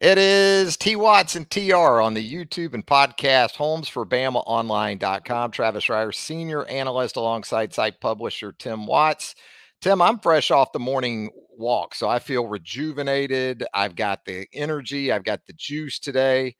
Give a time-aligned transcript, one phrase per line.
[0.00, 5.50] It is T Watts and TR on the YouTube and podcast homes for BamaOnline.com.
[5.50, 9.34] Travis Reier, senior analyst alongside site publisher Tim Watts.
[9.82, 13.62] Tim, I'm fresh off the morning walk, so I feel rejuvenated.
[13.74, 16.56] I've got the energy, I've got the juice today.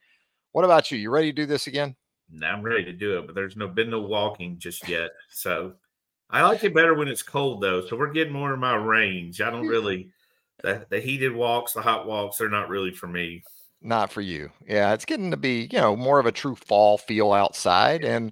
[0.53, 0.99] What about you?
[0.99, 1.97] You ready to do this again?
[2.31, 5.13] Now I'm ready to do it, but there's no been no walking just yet.
[5.31, 5.73] So
[6.29, 7.87] I like it better when it's cold though.
[7.87, 9.41] So we're getting more in my range.
[9.41, 10.11] I don't really
[10.63, 13.43] the, the heated walks, the hot walks, they're not really for me.
[13.83, 14.51] Not for you.
[14.67, 18.05] Yeah, it's getting to be, you know, more of a true fall feel outside.
[18.05, 18.27] And,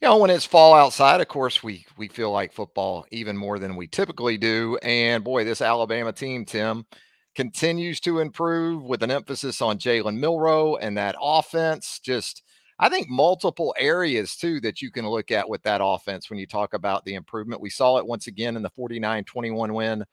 [0.00, 3.58] you know, when it's fall outside, of course, we we feel like football even more
[3.58, 4.78] than we typically do.
[4.82, 6.86] And boy, this Alabama team, Tim,
[7.34, 12.00] continues to improve with an emphasis on Jalen Milroe and that offense.
[12.02, 12.42] Just
[12.78, 16.46] I think multiple areas too that you can look at with that offense when you
[16.46, 17.60] talk about the improvement.
[17.60, 20.04] We saw it once again in the 49-21 win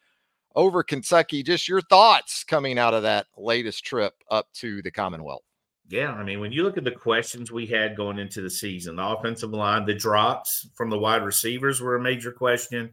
[0.56, 1.44] over Kentucky.
[1.44, 5.44] Just your thoughts coming out of that latest trip up to the Commonwealth.
[5.88, 8.96] Yeah, I mean, when you look at the questions we had going into the season,
[8.96, 12.92] the offensive line, the drops from the wide receivers were a major question.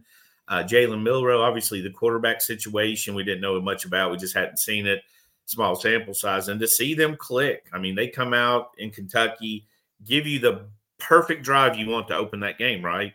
[0.49, 4.11] Uh, Jalen Milroe, obviously, the quarterback situation we didn't know much about.
[4.11, 5.01] We just hadn't seen it,
[5.47, 6.49] small sample size.
[6.49, 9.67] And to see them click, I mean, they come out in Kentucky,
[10.05, 10.67] give you the
[10.99, 13.15] perfect drive you want to open that game, right?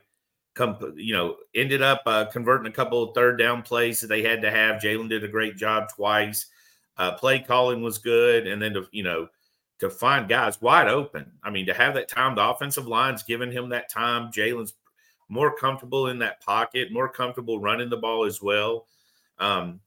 [0.95, 4.41] You know, ended up uh, converting a couple of third down plays that they had
[4.41, 4.81] to have.
[4.81, 6.47] Jalen did a great job twice.
[6.97, 9.27] Uh, play calling was good, and then to you know
[9.79, 11.31] to find guys wide open.
[11.43, 14.31] I mean, to have that time, the offensive line's giving him that time.
[14.31, 14.73] Jalen's
[15.29, 18.87] more comfortable in that pocket, more comfortable running the ball as well.
[19.39, 19.81] Um,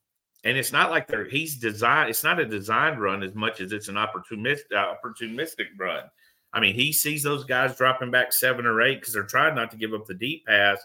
[0.44, 2.10] and it's not like they're he's designed.
[2.10, 6.04] It's not a designed run as much as it's an opportunistic opportunistic run.
[6.52, 9.70] I mean, he sees those guys dropping back seven or eight because they're trying not
[9.70, 10.78] to give up the deep pass.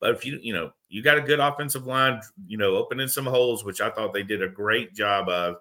[0.00, 3.26] But if you, you know, you got a good offensive line, you know, opening some
[3.26, 5.56] holes, which I thought they did a great job of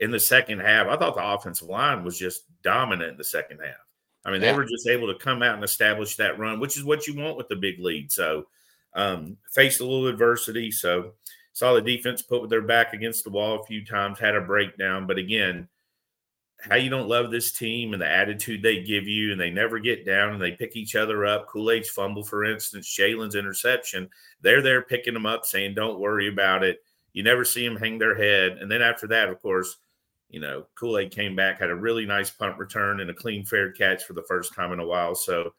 [0.00, 0.88] in the second half.
[0.88, 3.76] I thought the offensive line was just dominant in the second half.
[4.24, 4.50] I mean, yeah.
[4.50, 7.14] they were just able to come out and establish that run, which is what you
[7.14, 8.10] want with the big lead.
[8.10, 8.46] So,
[8.94, 10.72] um, faced a little adversity.
[10.72, 11.12] So,
[11.52, 15.06] saw the defense put their back against the wall a few times, had a breakdown.
[15.06, 15.68] But again,
[16.58, 19.78] how you don't love this team and the attitude they give you, and they never
[19.78, 21.46] get down and they pick each other up.
[21.48, 24.08] Kool Aid's fumble, for instance, Jalen's interception,
[24.40, 26.82] they're there picking them up, saying, Don't worry about it.
[27.12, 28.58] You never see them hang their head.
[28.60, 29.76] And then after that, of course,
[30.28, 33.44] you know, Kool Aid came back, had a really nice punt return and a clean,
[33.44, 35.14] fair catch for the first time in a while.
[35.14, 35.54] So,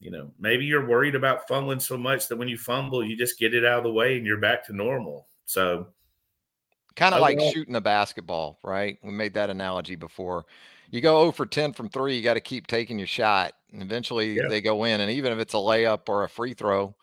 [0.00, 3.38] you know, maybe you're worried about fumbling so much that when you fumble, you just
[3.38, 5.28] get it out of the way and you're back to normal.
[5.46, 5.86] So,
[6.96, 8.98] Kind of like shooting a basketball, right?
[9.02, 10.44] We made that analogy before.
[10.90, 13.54] You go 0 for 10 from three, you got to keep taking your shot.
[13.72, 14.48] And eventually yeah.
[14.48, 15.00] they go in.
[15.00, 16.94] And even if it's a layup or a free throw,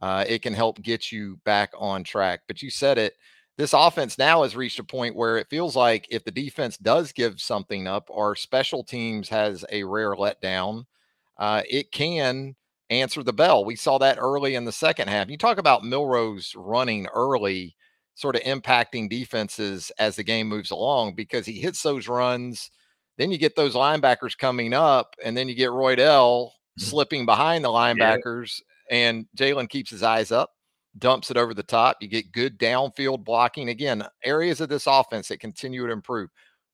[0.00, 2.42] uh, it can help get you back on track.
[2.46, 3.14] But you said it.
[3.56, 7.12] This offense now has reached a point where it feels like if the defense does
[7.12, 10.86] give something up or special teams has a rare letdown,
[11.36, 12.54] uh, it can
[12.88, 13.64] answer the bell.
[13.64, 15.28] We saw that early in the second half.
[15.28, 17.76] You talk about Milroe's running early
[18.14, 22.70] sort of impacting defenses as the game moves along because he hits those runs.
[23.18, 26.82] Then you get those linebackers coming up, and then you get Roydell mm-hmm.
[26.82, 28.60] slipping behind the linebackers,
[28.90, 28.96] yeah.
[28.96, 30.50] and Jalen keeps his eyes up,
[30.98, 31.98] dumps it over the top.
[32.00, 33.68] You get good downfield blocking.
[33.68, 36.30] Again, areas of this offense that continue to improve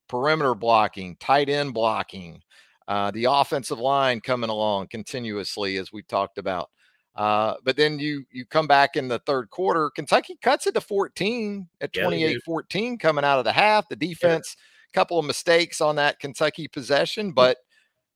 [0.08, 2.42] perimeter blocking, tight end blocking,
[2.88, 6.70] uh, the offensive line coming along continuously, as we talked about.
[7.16, 9.90] Uh, but then you you come back in the third quarter.
[9.90, 13.88] Kentucky cuts it to 14 at 28 14 coming out of the half.
[13.88, 15.00] The defense, a yeah.
[15.00, 17.56] couple of mistakes on that Kentucky possession, but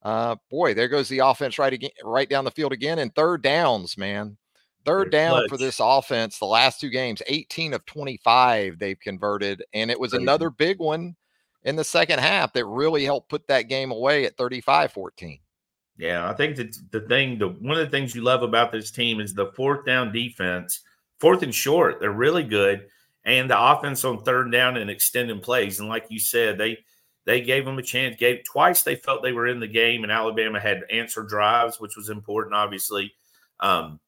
[0.02, 2.98] uh, boy, there goes the offense right again, right down the field again.
[2.98, 4.36] And third downs, man.
[4.86, 9.62] Third down for this offense, the last two games, 18 of 25 they've converted.
[9.74, 10.24] And it was Crazy.
[10.24, 11.16] another big one
[11.64, 15.38] in the second half that really helped put that game away at 35 14.
[16.00, 18.90] Yeah, I think that the thing, the one of the things you love about this
[18.90, 20.80] team is the fourth down defense,
[21.18, 22.00] fourth and short.
[22.00, 22.86] They're really good,
[23.26, 25.78] and the offense on third down and extending plays.
[25.78, 26.78] And like you said, they
[27.26, 28.16] they gave them a chance.
[28.16, 31.98] Gave twice they felt they were in the game, and Alabama had answer drives, which
[31.98, 33.12] was important, obviously.
[33.60, 34.00] Um,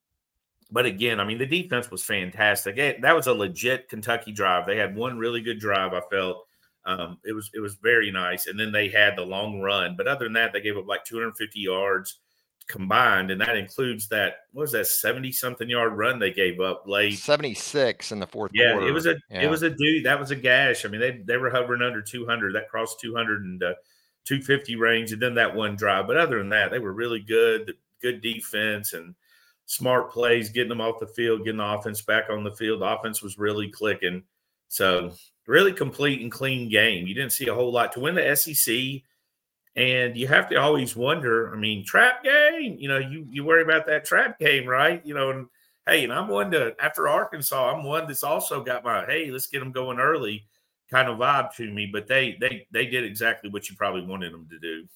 [0.71, 2.77] but again, I mean, the defense was fantastic.
[3.03, 4.65] That was a legit Kentucky drive.
[4.65, 5.93] They had one really good drive.
[5.93, 6.47] I felt
[6.85, 8.47] Um, it was it was very nice.
[8.47, 11.05] And then they had the long run, but other than that, they gave up like
[11.05, 12.19] 250 yards
[12.69, 16.85] combined, and that includes that what was that 70 something yard run they gave up
[16.87, 18.89] late 76 in the fourth yeah, quarter.
[18.89, 19.43] it was a Yeah.
[19.43, 20.85] it was a dude that was a gash.
[20.85, 22.55] I mean, they they were hovering under 200.
[22.55, 23.75] That crossed 200 and uh,
[24.25, 26.07] 250 range, and then that one drive.
[26.07, 27.75] But other than that, they were really good.
[28.01, 29.15] Good defense and
[29.67, 32.81] smart plays, getting them off the field, getting the offense back on the field.
[32.81, 34.25] The offense was really clicking.
[34.67, 35.13] So
[35.47, 37.07] really complete and clean game.
[37.07, 39.03] You didn't see a whole lot to win the SEC.
[39.75, 41.53] And you have to always wonder.
[41.53, 42.77] I mean, trap game.
[42.79, 45.01] You know, you you worry about that trap game, right?
[45.05, 45.47] You know, and
[45.87, 49.47] hey, and I'm one to after Arkansas, I'm one that's also got my hey, let's
[49.47, 50.47] get them going early
[50.91, 51.89] kind of vibe to me.
[51.91, 54.87] But they they they did exactly what you probably wanted them to do.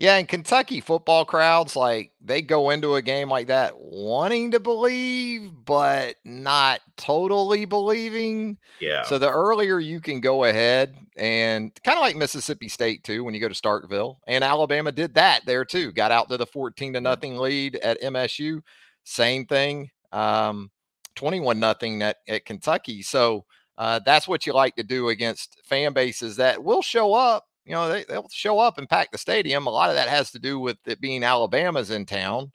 [0.00, 4.60] Yeah, and Kentucky football crowds like they go into a game like that wanting to
[4.60, 8.58] believe, but not totally believing.
[8.80, 9.02] Yeah.
[9.02, 13.34] So the earlier you can go ahead and kind of like Mississippi State too, when
[13.34, 15.90] you go to Starkville, and Alabama did that there too.
[15.90, 18.60] Got out to the 14 to nothing lead at MSU.
[19.02, 19.90] Same thing.
[20.12, 20.70] Um,
[21.16, 23.02] 21 nothing at, at Kentucky.
[23.02, 23.44] So
[23.76, 27.47] uh, that's what you like to do against fan bases that will show up.
[27.68, 29.66] You know, they, they'll show up and pack the stadium.
[29.66, 32.50] A lot of that has to do with it being Alabama's in town.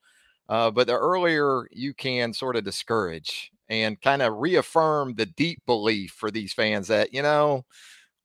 [0.50, 5.62] Uh, but the earlier you can sort of discourage and kind of reaffirm the deep
[5.66, 7.64] belief for these fans that, you know,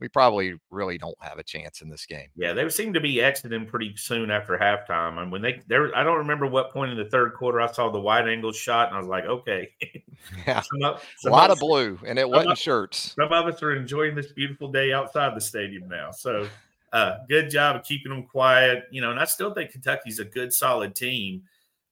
[0.01, 2.29] we probably really don't have a chance in this game.
[2.37, 5.19] Yeah, they seem to be exiting pretty soon after halftime.
[5.21, 7.91] And when they there, I don't remember what point in the third quarter I saw
[7.91, 9.73] the wide angle shot, and I was like, okay,
[10.47, 10.61] Yeah.
[10.61, 13.15] some of, A lot of of blue, and it wasn't shirts.
[13.19, 16.11] some of us are enjoying this beautiful day outside the stadium now.
[16.13, 16.47] So,
[16.93, 18.85] uh, good job of keeping them quiet.
[18.91, 21.43] You know, and I still think Kentucky's a good, solid team.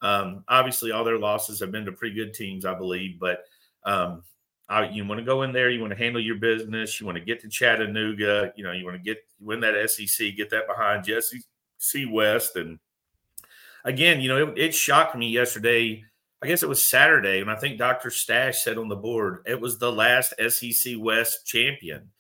[0.02, 3.18] Um, obviously, all their losses have been to pretty good teams, I believe.
[3.18, 3.44] But
[3.84, 4.22] um,
[4.68, 7.18] I, you want to go in there, you want to handle your business, you want
[7.18, 10.66] to get to Chattanooga, you know, you want to get win that SEC, get that
[10.66, 11.42] behind Jesse
[11.78, 12.78] C West, and
[13.84, 16.04] again, you know, it, it shocked me yesterday.
[16.42, 18.10] I guess it was Saturday, and I think Dr.
[18.10, 22.10] Stash said on the board it was the last SEC West champion.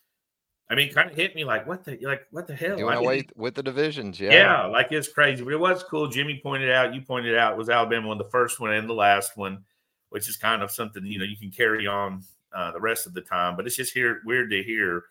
[0.68, 2.76] I mean, kind of hit me like, what the like, what the hell?
[2.76, 4.18] Doing I away with the divisions.
[4.18, 4.32] Yeah.
[4.32, 4.66] yeah.
[4.66, 5.44] like it's crazy.
[5.44, 6.08] But it was cool.
[6.08, 9.36] Jimmy pointed out, you pointed out, was Alabama won the first one and the last
[9.36, 9.64] one,
[10.10, 12.24] which is kind of something you know you can carry on
[12.54, 13.56] uh, the rest of the time.
[13.56, 15.04] But it's just here weird to hear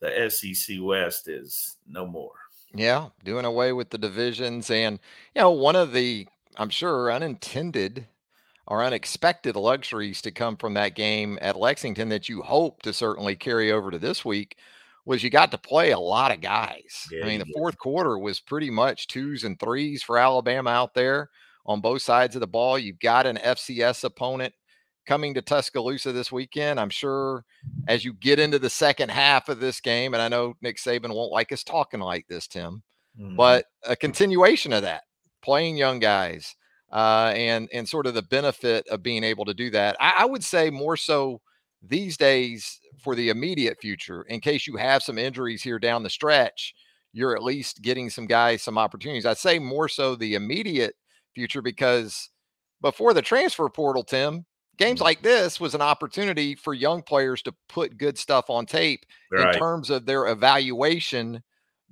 [0.00, 2.32] the SEC West is no more.
[2.74, 4.70] Yeah, doing away with the divisions.
[4.70, 4.98] And,
[5.34, 6.26] you know, one of the,
[6.56, 8.06] I'm sure, unintended
[8.66, 13.36] or unexpected luxuries to come from that game at Lexington that you hope to certainly
[13.36, 14.56] carry over to this week
[15.04, 17.06] was you got to play a lot of guys.
[17.10, 17.54] Yeah, I mean, the did.
[17.54, 21.28] fourth quarter was pretty much twos and threes for Alabama out there
[21.66, 22.78] on both sides of the ball.
[22.78, 24.54] You've got an FCS opponent
[25.06, 26.78] coming to Tuscaloosa this weekend.
[26.78, 27.44] I'm sure
[27.88, 31.12] as you get into the second half of this game, and I know Nick Saban
[31.14, 32.82] won't like us talking like this, Tim,
[33.20, 33.36] Mhm.
[33.36, 35.02] but a continuation of that,
[35.42, 36.54] playing young guys,
[36.92, 39.96] uh, and and sort of the benefit of being able to do that.
[39.98, 41.40] I, I would say more so
[41.82, 46.10] these days for the immediate future, in case you have some injuries here down the
[46.10, 46.74] stretch,
[47.12, 49.26] you're at least getting some guys some opportunities.
[49.26, 50.94] I'd say more so the immediate
[51.34, 52.30] future because
[52.80, 54.46] before the transfer portal, Tim,
[54.78, 55.04] games Mhm.
[55.04, 59.54] like this was an opportunity for young players to put good stuff on tape right.
[59.54, 61.42] in terms of their evaluation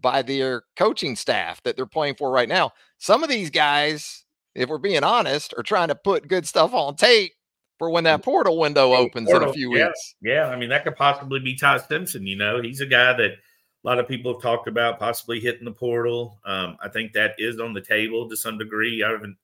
[0.00, 2.72] by their coaching staff that they're playing for right now.
[2.98, 4.24] Some of these guys,
[4.54, 7.34] if we're being honest, are trying to put good stuff on tape
[7.80, 9.86] for when that portal window opens in a few yeah.
[9.86, 10.14] weeks.
[10.20, 12.26] Yeah, I mean that could possibly be Ty Simpson.
[12.26, 13.38] You know, he's a guy that a
[13.82, 16.38] lot of people have talked about possibly hitting the portal.
[16.44, 19.02] Um, I think that is on the table to some degree.
[19.02, 19.38] I haven't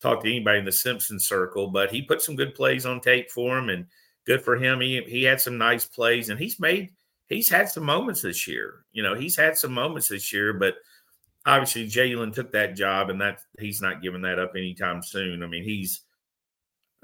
[0.00, 3.30] talked to anybody in the Simpson circle, but he put some good plays on tape
[3.30, 3.84] for him, and
[4.24, 4.80] good for him.
[4.80, 6.92] He he had some nice plays, and he's made
[7.28, 8.86] he's had some moments this year.
[8.92, 10.76] You know, he's had some moments this year, but
[11.44, 15.42] obviously Jalen took that job, and that he's not giving that up anytime soon.
[15.42, 16.00] I mean, he's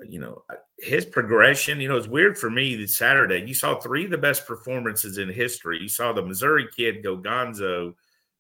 [0.07, 0.45] you know
[0.79, 1.81] his progression.
[1.81, 5.19] You know, it's weird for me that Saturday you saw three of the best performances
[5.19, 5.81] in history.
[5.81, 7.95] You saw the Missouri kid go Gonzo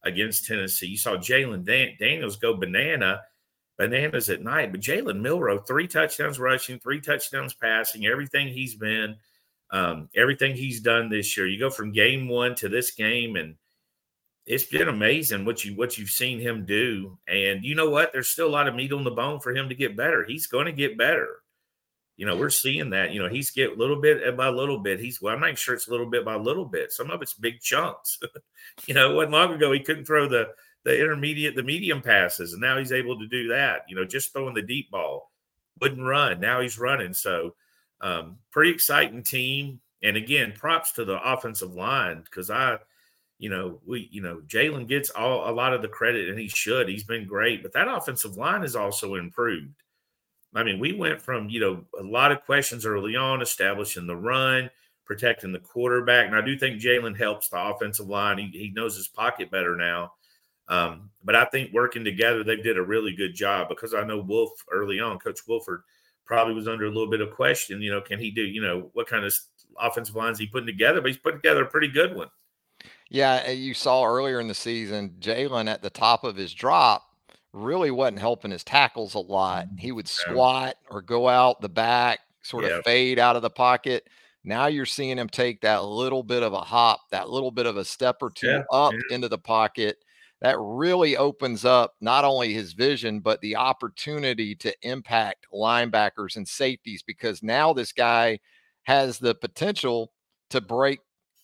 [0.05, 0.87] against Tennessee.
[0.87, 3.23] You saw Jalen Dan- Daniels go banana,
[3.77, 4.73] bananas at night.
[4.73, 8.07] But Jalen Milroe, three touchdowns rushing, three touchdowns passing.
[8.07, 9.17] Everything he's been,
[9.71, 11.47] um, everything he's done this year.
[11.47, 13.57] You go from game one to this game, and
[14.47, 17.19] it's been amazing what you what you've seen him do.
[17.27, 18.12] And you know what?
[18.12, 20.25] There's still a lot of meat on the bone for him to get better.
[20.25, 21.43] He's going to get better.
[22.18, 23.12] You know, we're seeing that.
[23.12, 24.98] You know, he's get a little bit by little bit.
[24.98, 26.90] He's well, I'm not sure it's little bit by little bit.
[26.90, 28.18] Some of it's big chunks.
[28.87, 30.48] you know, it wasn't long ago he couldn't throw the
[30.84, 33.82] the intermediate, the medium passes, and now he's able to do that.
[33.88, 35.30] You know, just throwing the deep ball,
[35.80, 36.40] wouldn't run.
[36.40, 37.14] Now he's running.
[37.14, 37.54] So,
[38.00, 39.80] um, pretty exciting team.
[40.02, 42.78] And again, props to the offensive line because I,
[43.38, 46.48] you know, we, you know, Jalen gets all a lot of the credit, and he
[46.48, 46.88] should.
[46.88, 49.75] He's been great, but that offensive line has also improved.
[50.55, 54.17] I mean, we went from you know a lot of questions early on, establishing the
[54.17, 54.71] run,
[55.05, 58.38] protecting the quarterback, and I do think Jalen helps the offensive line.
[58.38, 60.12] He, he knows his pocket better now.
[60.69, 64.21] Um, but I think working together, they did a really good job because I know
[64.21, 65.83] Wolf early on, Coach Wolford
[66.26, 67.81] probably was under a little bit of question.
[67.81, 68.43] You know, can he do?
[68.43, 69.35] You know, what kind of
[69.81, 71.00] offensive lines he putting together?
[71.00, 72.28] But he's put together a pretty good one.
[73.09, 77.08] Yeah, you saw earlier in the season, Jalen at the top of his drop
[77.52, 79.67] really wasn't helping his tackles a lot.
[79.67, 79.76] Mm-hmm.
[79.78, 84.05] He would squat or go out the back, sort of fade out of the pocket.
[84.45, 87.76] Now you're seeing him take that little bit of a hop, that little bit of
[87.76, 89.14] a step or two yeah, up yeah.
[89.14, 89.99] into the pocket.
[90.40, 96.47] That really opens up not only his vision, but the opportunity to impact linebackers and
[96.47, 98.38] safeties because now this guy
[98.85, 100.12] has the potential
[100.50, 101.00] to break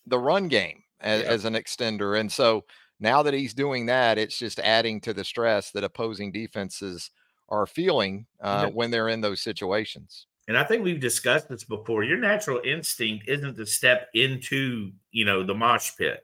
[0.07, 1.29] the run game as, yeah.
[1.29, 2.19] as an extender.
[2.19, 2.65] And so
[3.01, 7.11] now that he's doing that, it's just adding to the stress that opposing defenses
[7.49, 10.27] are feeling uh, when they're in those situations.
[10.47, 12.05] And I think we've discussed this before.
[12.05, 16.23] Your natural instinct isn't to step into, you know, the mosh pit.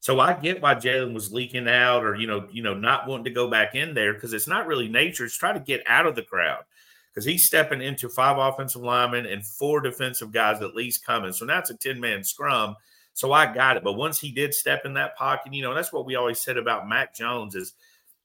[0.00, 3.24] So I get why Jalen was leaking out or, you know, you know, not wanting
[3.24, 5.24] to go back in there because it's not really nature.
[5.24, 6.64] It's trying to get out of the crowd
[7.12, 11.32] because he's stepping into five offensive linemen and four defensive guys at least coming.
[11.32, 12.76] So now it's a 10 man scrum.
[13.16, 13.82] So I got it.
[13.82, 16.58] But once he did step in that pocket, you know, that's what we always said
[16.58, 17.72] about Mac Jones is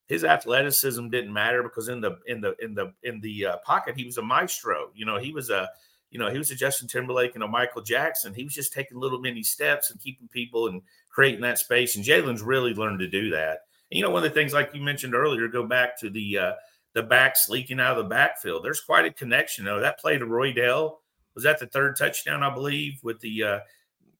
[0.07, 3.95] his athleticism didn't matter because in the in the in the in the uh, pocket
[3.95, 4.89] he was a maestro.
[4.93, 5.69] You know, he was a
[6.10, 8.33] you know he was a Justin Timberlake and a Michael Jackson.
[8.33, 11.95] He was just taking little mini steps and keeping people and creating that space.
[11.95, 13.60] And Jalen's really learned to do that.
[13.91, 16.38] And, you know, one of the things like you mentioned earlier, go back to the
[16.38, 16.51] uh,
[16.95, 18.65] the backs leaking out of the backfield.
[18.65, 19.63] There's quite a connection.
[19.63, 19.79] though.
[19.79, 20.98] that play to Roydell
[21.33, 23.60] was that the third touchdown, I believe, with the uh,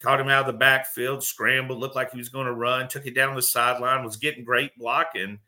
[0.02, 3.06] caught him out of the backfield, scrambled, looked like he was going to run, took
[3.06, 5.40] it down the sideline, was getting great blocking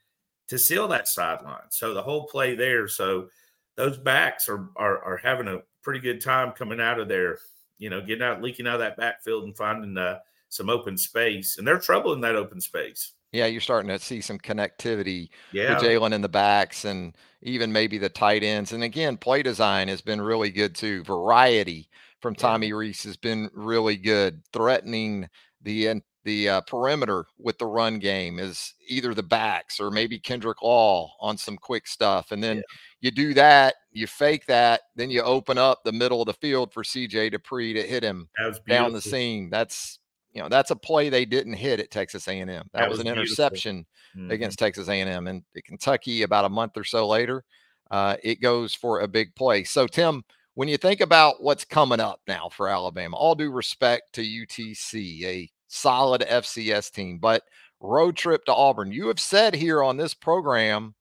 [0.48, 1.70] to seal that sideline.
[1.70, 2.88] So the whole play there.
[2.88, 3.30] So
[3.76, 7.40] those backs are, are, are having a pretty good time coming out of there,
[7.80, 10.20] you know, getting out, leaking out of that backfield and finding uh,
[10.50, 11.58] some open space.
[11.58, 13.14] And they're trouble in that open space.
[13.32, 15.74] Yeah, you're starting to see some connectivity yeah.
[15.74, 18.74] with Jalen in the backs and even maybe the tight ends.
[18.74, 21.04] And again, play design has been really good too.
[21.04, 21.90] Variety
[22.24, 25.28] from Tommy Rees has been really good, threatening
[25.62, 30.62] the the uh, perimeter with the run game is either the backs or maybe Kendrick
[30.62, 32.64] Law on some quick stuff, and then yeah.
[33.02, 36.72] you do that, you fake that, then you open up the middle of the field
[36.72, 38.30] for CJ Dippre to hit him
[38.70, 39.50] down the seam.
[39.50, 40.00] That's
[40.32, 42.48] you know that's a play they didn't hit at Texas A&M.
[42.48, 44.32] That, that was, was, an interception mm-hmm.
[44.32, 47.44] against Texas A&M, and Kentucky about a month or so later,
[47.92, 49.66] uh, it goes for a big play.
[49.66, 50.24] So Tim
[50.56, 55.24] when you think about what's coming up now for Alabama, all due respect to UTC,
[55.24, 57.44] a solid FCS team, but
[57.80, 58.92] road trip to Auburn.
[58.92, 60.94] You have said here on this program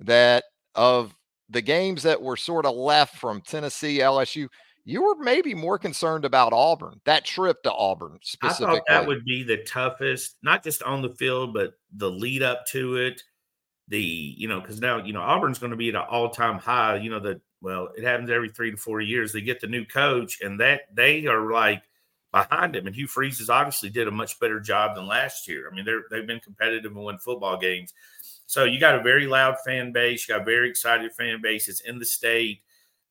[0.00, 1.14] that of
[1.50, 4.48] the games that were sort of left from Tennessee, LSU,
[4.84, 8.66] you were maybe more concerned about Auburn, that trip to Auburn specifically.
[8.66, 12.42] I thought that would be the toughest, not just on the field, but the lead
[12.42, 13.22] up to it.
[13.88, 16.58] The, you know, because now, you know, Auburn's going to be at an all time
[16.58, 16.96] high.
[16.96, 19.32] You know, the well, it happens every three to four years.
[19.32, 21.82] They get the new coach, and that they are like
[22.30, 22.86] behind him.
[22.86, 25.66] And Hugh Freeze has obviously did a much better job than last year.
[25.66, 27.94] I mean, they're they've been competitive and won football games.
[28.44, 30.28] So you got a very loud fan base.
[30.28, 31.66] You got a very excited fan base.
[31.70, 32.60] It's in the state.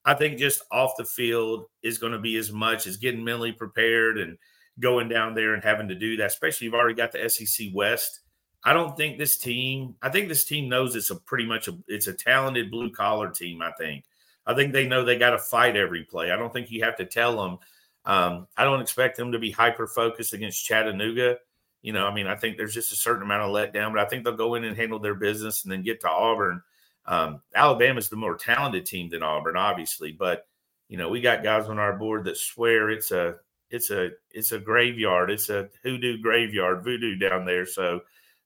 [0.05, 3.53] I think just off the field is going to be as much as getting mentally
[3.53, 4.38] prepared and
[4.79, 6.27] going down there and having to do that.
[6.27, 8.19] Especially you've already got the SEC West.
[8.63, 9.95] I don't think this team.
[10.03, 13.31] I think this team knows it's a pretty much a it's a talented blue collar
[13.31, 13.63] team.
[13.63, 14.05] I think
[14.45, 16.31] I think they know they got to fight every play.
[16.31, 17.59] I don't think you have to tell them.
[18.05, 21.38] Um, I don't expect them to be hyper focused against Chattanooga.
[21.81, 24.05] You know, I mean, I think there's just a certain amount of letdown, but I
[24.05, 26.62] think they'll go in and handle their business and then get to Auburn.
[27.05, 30.47] Um, Alabama's the more talented team than Auburn, obviously, but
[30.88, 33.35] you know, we got guys on our board that swear it's a
[33.69, 37.65] it's a it's a graveyard, it's a hoodoo graveyard, voodoo down there.
[37.65, 38.01] So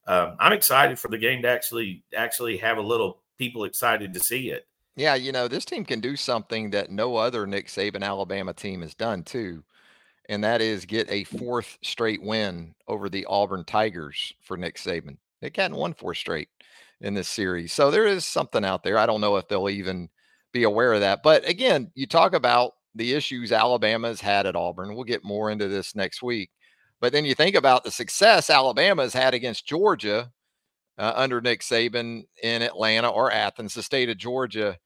[0.07, 4.19] um, I'm excited for the game to actually actually have a little people excited to
[4.19, 4.65] see it.
[4.97, 8.81] Yeah, you know, this team can do something that no other Nick Saban Alabama team
[8.81, 9.63] has done too,
[10.29, 15.17] and that is get a fourth straight win over the Auburn Tigers for Nick Saban.
[15.41, 16.49] They hadn't won four straight
[17.01, 17.73] in this series.
[17.73, 18.97] So there is something out there.
[18.97, 20.09] I don't know if they'll even
[20.53, 21.23] be aware of that.
[21.23, 24.95] But again, you talk about the issues Alabama's had at Auburn.
[24.95, 26.51] We'll get more into this next week.
[27.01, 30.31] But then you think about the success Alabama has had against Georgia
[30.97, 34.77] uh, under Nick Saban in Atlanta or Athens, the state of Georgia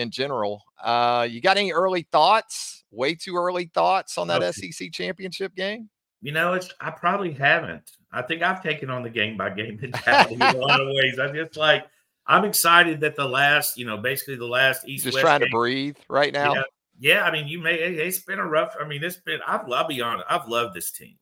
[0.00, 0.64] in general.
[0.82, 2.84] Uh, you got any early thoughts?
[2.90, 4.70] Way too early thoughts on that okay.
[4.70, 5.88] SEC championship game?
[6.22, 7.92] You know, it's I probably haven't.
[8.12, 11.18] I think I've taken on the game by game mentality in a lot of ways.
[11.18, 11.86] I'm just like
[12.26, 15.48] I'm excited that the last, you know, basically the last East just West trying game,
[15.48, 16.54] to breathe right now.
[16.54, 16.62] Yeah,
[16.98, 18.74] yeah, I mean, you may it's been a rough.
[18.80, 19.40] I mean, it's been.
[19.46, 20.26] I've I'll be honest.
[20.28, 21.16] I've loved this team.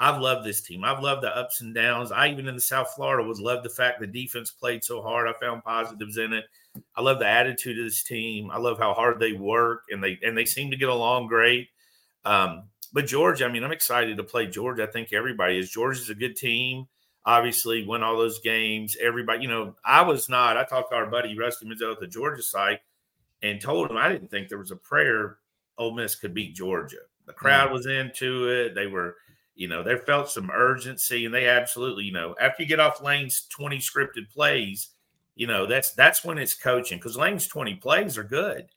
[0.00, 0.84] I've loved this team.
[0.84, 2.12] I've loved the ups and downs.
[2.12, 5.26] I even in the South Florida was loved the fact the defense played so hard.
[5.26, 6.44] I found positives in it.
[6.94, 8.50] I love the attitude of this team.
[8.50, 11.68] I love how hard they work and they and they seem to get along great.
[12.24, 14.84] Um, but Georgia, I mean, I'm excited to play Georgia.
[14.84, 15.70] I think everybody is.
[15.70, 16.86] Georgia's a good team.
[17.26, 18.96] Obviously, win all those games.
[19.00, 20.56] Everybody, you know, I was not.
[20.56, 22.80] I talked to our buddy Rusty Mansell at the Georgia site
[23.42, 25.38] and told him I didn't think there was a prayer
[25.76, 26.98] Ole Miss could beat Georgia.
[27.26, 28.74] The crowd was into it.
[28.74, 29.16] They were,
[29.58, 33.02] you know, they felt some urgency, and they absolutely, you know, after you get off
[33.02, 34.90] Lane's 20 scripted plays,
[35.34, 38.68] you know, that's that's when it's coaching because Lane's 20 plays are good.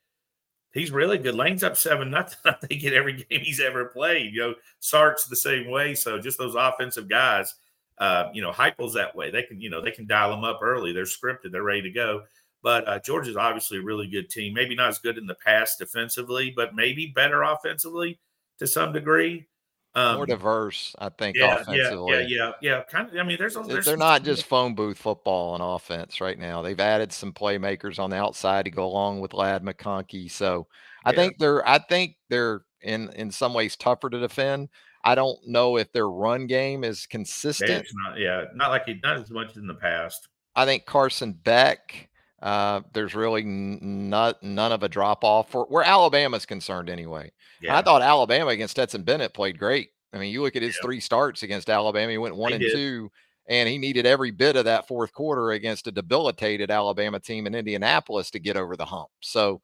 [0.74, 1.36] He's really good.
[1.36, 2.40] Lane's up seven nothing.
[2.46, 4.34] I think in every game he's ever played.
[4.34, 5.94] You know, Sark's the same way.
[5.94, 7.54] So just those offensive guys,
[8.00, 9.30] uh, you know, Heupel's that way.
[9.30, 10.94] They can, you know, they can dial them up early.
[10.94, 11.52] They're scripted.
[11.52, 12.24] They're ready to go.
[12.64, 14.56] But uh, Georgia's obviously a really good team.
[14.56, 18.20] Maybe not as good in the past defensively, but maybe better offensively
[18.58, 19.48] to some degree.
[19.94, 21.36] Um, More diverse, I think.
[21.36, 22.14] Yeah, offensively.
[22.14, 22.84] yeah, yeah, yeah, yeah.
[22.90, 23.16] Kind of.
[23.18, 26.62] I mean, there's, there's they're not just phone booth football on offense right now.
[26.62, 30.32] They've added some playmakers on the outside to go along with Ladd McConkey.
[30.32, 30.68] So
[31.04, 31.16] I yeah.
[31.18, 31.68] think they're.
[31.68, 34.70] I think they're in in some ways tougher to defend.
[35.04, 37.86] I don't know if their run game is consistent.
[38.06, 40.30] Not, yeah, not like he not as much in the past.
[40.56, 42.10] I think Carson Beck
[42.42, 47.32] uh, there's really not none of a drop off for where Alabama's concerned anyway.
[47.62, 47.78] Yeah.
[47.78, 49.90] I thought Alabama against Stetson Bennett played great.
[50.14, 50.86] I mean, you look at his yeah.
[50.86, 52.74] three starts against Alabama, he went one he and did.
[52.74, 53.12] two,
[53.48, 57.56] and he needed every bit of that fourth quarter against a debilitated Alabama team in
[57.56, 59.10] Indianapolis to get over the hump.
[59.20, 59.62] So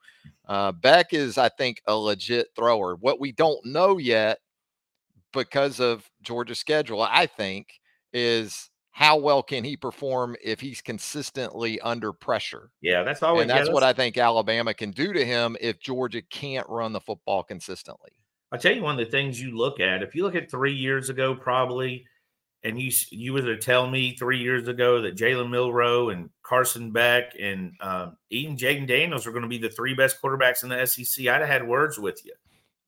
[0.48, 2.96] uh, Beck is, I think, a legit thrower.
[2.96, 4.40] What we don't know yet,
[5.34, 7.80] because of Georgia's schedule, I think,
[8.14, 12.72] is how well can he perform if he's consistently under pressure?
[12.82, 15.80] Yeah, that's always and that's, yeah, what I think Alabama can do to him if
[15.80, 18.10] Georgia can't run the football consistently.
[18.52, 20.02] I'll tell you one of the things you look at.
[20.02, 22.08] If you look at three years ago, probably,
[22.64, 26.90] and you you were to tell me three years ago that Jalen Milroe and Carson
[26.90, 30.70] Beck and um, even Jayden Daniels were going to be the three best quarterbacks in
[30.70, 32.34] the SEC, I'd have had words with you.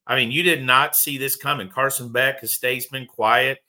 [0.07, 1.69] I mean, you did not see this coming.
[1.69, 3.59] Carson Beck has statesman, quiet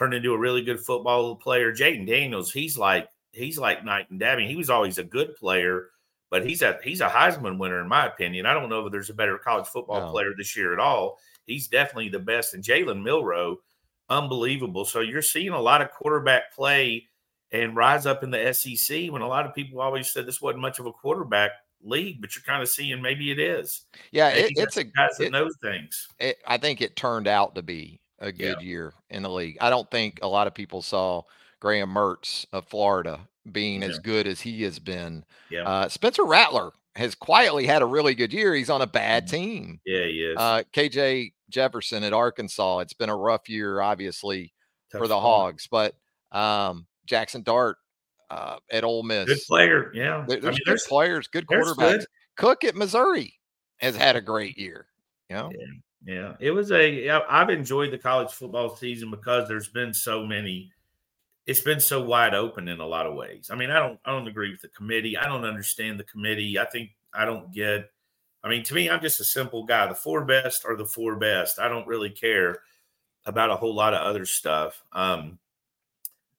[0.00, 1.72] turned into a really good football player.
[1.72, 4.30] Jayden Daniels, he's like he's like night and day.
[4.30, 5.90] I mean, he was always a good player,
[6.30, 8.46] but he's a he's a Heisman winner in my opinion.
[8.46, 10.10] I don't know if there's a better college football no.
[10.10, 11.18] player this year at all.
[11.44, 12.54] He's definitely the best.
[12.54, 13.58] And Jalen Milroe,
[14.08, 14.86] unbelievable.
[14.86, 17.06] So you're seeing a lot of quarterback play
[17.52, 20.62] and rise up in the SEC when a lot of people always said this wasn't
[20.62, 21.50] much of a quarterback
[21.82, 23.82] league, but you're kind of seeing maybe it is.
[24.12, 26.08] Yeah, it, it's a guys that it, knows things.
[26.18, 28.66] It, I think it turned out to be a good yeah.
[28.66, 29.58] year in the league.
[29.60, 31.22] I don't think a lot of people saw
[31.60, 33.88] Graham Mertz of Florida being yeah.
[33.88, 35.24] as good as he has been.
[35.50, 35.64] Yeah.
[35.64, 38.54] Uh, Spencer Rattler has quietly had a really good year.
[38.54, 39.36] He's on a bad mm-hmm.
[39.36, 39.80] team.
[39.84, 40.36] Yeah, he is.
[40.38, 42.80] Uh, KJ Jefferson at Arkansas.
[42.80, 44.52] It's been a rough year, obviously,
[44.92, 45.94] Tough for the Hogs, but
[46.32, 47.76] um, Jackson Dart
[48.30, 49.26] uh, at Ole Miss.
[49.26, 49.90] Good player.
[49.94, 50.24] Yeah.
[50.26, 51.76] There, there's I mean, good players, good quarterbacks.
[51.76, 52.06] Good.
[52.36, 53.34] Cook at Missouri
[53.78, 54.86] has had a great year.
[55.28, 55.52] You know?
[55.52, 55.66] Yeah.
[56.04, 57.10] Yeah, it was a.
[57.10, 60.72] I've enjoyed the college football season because there's been so many.
[61.46, 63.50] It's been so wide open in a lot of ways.
[63.52, 64.00] I mean, I don't.
[64.04, 65.16] I don't agree with the committee.
[65.16, 66.58] I don't understand the committee.
[66.58, 67.90] I think I don't get.
[68.42, 69.86] I mean, to me, I'm just a simple guy.
[69.86, 71.58] The four best are the four best.
[71.58, 72.60] I don't really care
[73.26, 74.82] about a whole lot of other stuff.
[74.92, 75.38] Um,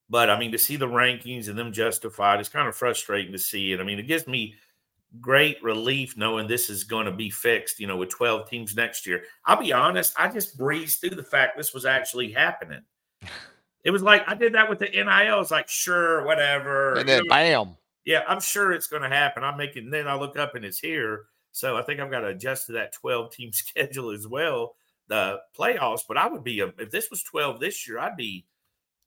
[0.09, 3.39] but I mean, to see the rankings and them justified, it's kind of frustrating to
[3.39, 3.79] see it.
[3.79, 4.55] I mean, it gives me
[5.19, 9.05] great relief knowing this is going to be fixed, you know, with 12 teams next
[9.05, 9.23] year.
[9.45, 12.81] I'll be honest, I just breezed through the fact this was actually happening.
[13.83, 15.41] It was like I did that with the NIL.
[15.41, 16.95] It's like, sure, whatever.
[16.95, 17.75] And then bam.
[18.05, 19.43] Yeah, I'm sure it's going to happen.
[19.43, 21.25] I'm making, then I look up and it's here.
[21.51, 24.75] So I think I've got to adjust to that 12 team schedule as well,
[25.07, 26.01] the playoffs.
[26.07, 28.45] But I would be, a, if this was 12 this year, I'd be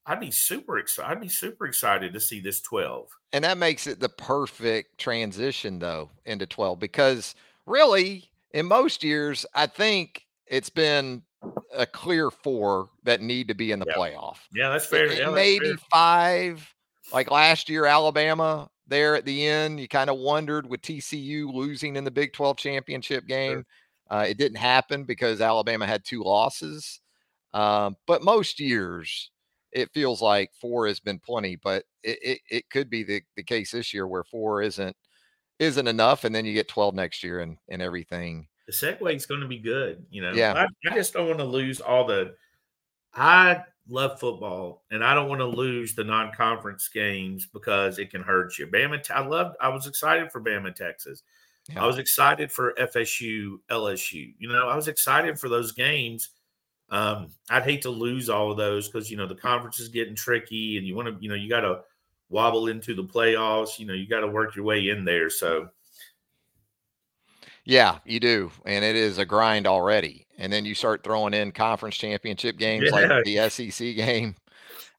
[0.06, 1.10] I'd be super excited.
[1.10, 3.08] I'd be super excited to see this 12.
[3.32, 7.34] And that makes it the perfect transition though into 12 because
[7.66, 11.22] really in most years I think it's been
[11.74, 13.94] a clear four that need to be in the yeah.
[13.94, 14.36] playoff.
[14.54, 15.12] Yeah, that's fair.
[15.12, 15.76] Yeah, maybe fair.
[15.90, 16.74] five
[17.12, 21.96] like last year Alabama there at the end you kind of wondered with TCU losing
[21.96, 23.64] in the Big 12 championship game.
[24.10, 24.18] Sure.
[24.18, 27.00] Uh, it didn't happen because Alabama had two losses.
[27.54, 29.30] Um, but most years
[29.74, 33.42] it feels like four has been plenty, but it, it, it, could be the, the
[33.42, 34.96] case this year where four isn't
[35.58, 38.46] isn't enough, and then you get 12 next year and, and everything.
[38.66, 40.04] The segue is going to be good.
[40.10, 40.52] You know, yeah.
[40.54, 42.34] I, I just don't want to lose all the
[43.12, 48.22] I love football, and I don't want to lose the non-conference games because it can
[48.22, 48.66] hurt you.
[48.66, 49.56] Bama, I loved.
[49.60, 51.22] I was excited for Bama, Texas.
[51.68, 51.82] Yeah.
[51.82, 54.34] I was excited for FSU, LSU.
[54.38, 56.30] You know, I was excited for those games.
[56.94, 60.14] Um, I'd hate to lose all of those because you know the conference is getting
[60.14, 61.80] tricky, and you want to, you know, you got to
[62.28, 63.80] wobble into the playoffs.
[63.80, 65.28] You know, you got to work your way in there.
[65.28, 65.70] So,
[67.64, 70.28] yeah, you do, and it is a grind already.
[70.38, 73.08] And then you start throwing in conference championship games yeah.
[73.08, 74.36] like the SEC game.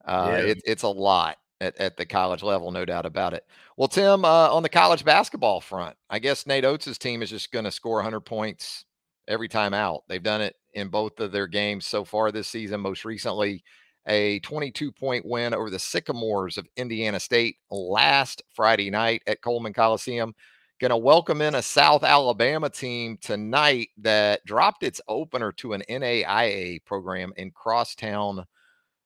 [0.04, 0.38] Uh, yeah.
[0.40, 3.46] it, it's a lot at, at the college level, no doubt about it.
[3.78, 7.54] Well, Tim, uh, on the college basketball front, I guess Nate Oats' team is just
[7.54, 8.85] going to score 100 points
[9.28, 10.04] every time out.
[10.08, 12.82] They've done it in both of their games so far this season.
[12.82, 13.64] Most recently,
[14.08, 19.74] a 22 point win over the Sycamores of Indiana State last Friday night at Coleman
[19.74, 20.34] Coliseum.
[20.80, 25.84] Going to welcome in a South Alabama team tonight that dropped its opener to an
[25.90, 28.46] NAIA program in Crosstown,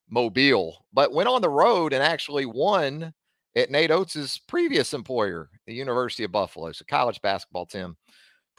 [0.09, 3.13] Mobile, but went on the road and actually won
[3.55, 6.71] at Nate Oats' previous employer, the University of Buffalo.
[6.71, 7.95] So college basketball, Tim,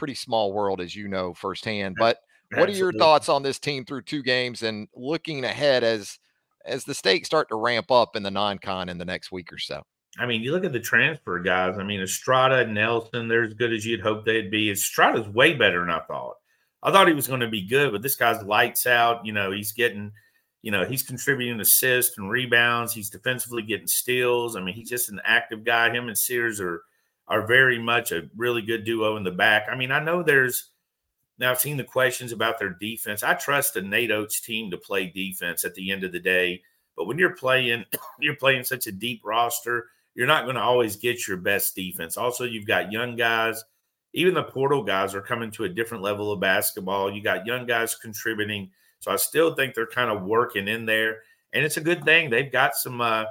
[0.00, 1.94] pretty small world, as you know firsthand.
[1.96, 2.18] But
[2.54, 6.18] what are your thoughts on this team through two games and looking ahead as
[6.66, 9.58] as the stakes start to ramp up in the non-con in the next week or
[9.58, 9.82] so?
[10.18, 11.78] I mean, you look at the transfer guys.
[11.78, 14.70] I mean, Estrada and Nelson, they're as good as you'd hope they'd be.
[14.70, 16.34] Estrada's way better than I thought.
[16.82, 19.24] I thought he was going to be good, but this guy's lights out.
[19.24, 20.10] You know, he's getting–
[20.62, 22.92] you know, he's contributing assists and rebounds.
[22.92, 24.56] He's defensively getting steals.
[24.56, 25.88] I mean, he's just an active guy.
[25.88, 26.82] Him and Sears are
[27.30, 29.68] are very much a really good duo in the back.
[29.70, 30.70] I mean, I know there's
[31.38, 33.22] now I've seen the questions about their defense.
[33.22, 36.60] I trust the Nate Oats team to play defense at the end of the day.
[36.96, 37.84] But when you're playing,
[38.20, 42.18] you're playing such a deep roster, you're not going to always get your best defense.
[42.18, 43.64] Also, you've got young guys.
[44.12, 47.10] Even the portal guys are coming to a different level of basketball.
[47.10, 51.22] You got young guys contributing so I still think they're kind of working in there,
[51.52, 52.30] and it's a good thing.
[52.30, 53.24] They've got some, uh,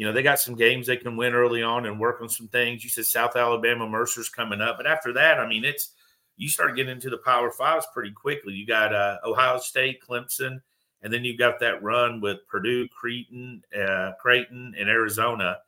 [0.00, 2.48] you know, they got some games they can win early on and work on some
[2.48, 2.82] things.
[2.82, 5.92] You said South Alabama, Mercer's coming up, but after that, I mean, it's
[6.38, 8.54] you start getting into the Power Fives pretty quickly.
[8.54, 10.62] You got uh, Ohio State, Clemson,
[11.02, 15.58] and then you've got that run with Purdue, Creighton, uh, Creighton, and Arizona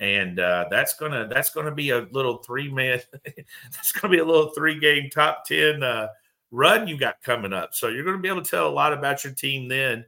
[0.00, 3.00] and uh, that's gonna that's gonna be a little three man
[3.72, 6.08] that's gonna be a little three game top ten uh,
[6.52, 7.74] run you got coming up.
[7.74, 10.04] So you're to be able to tell a lot about your team then.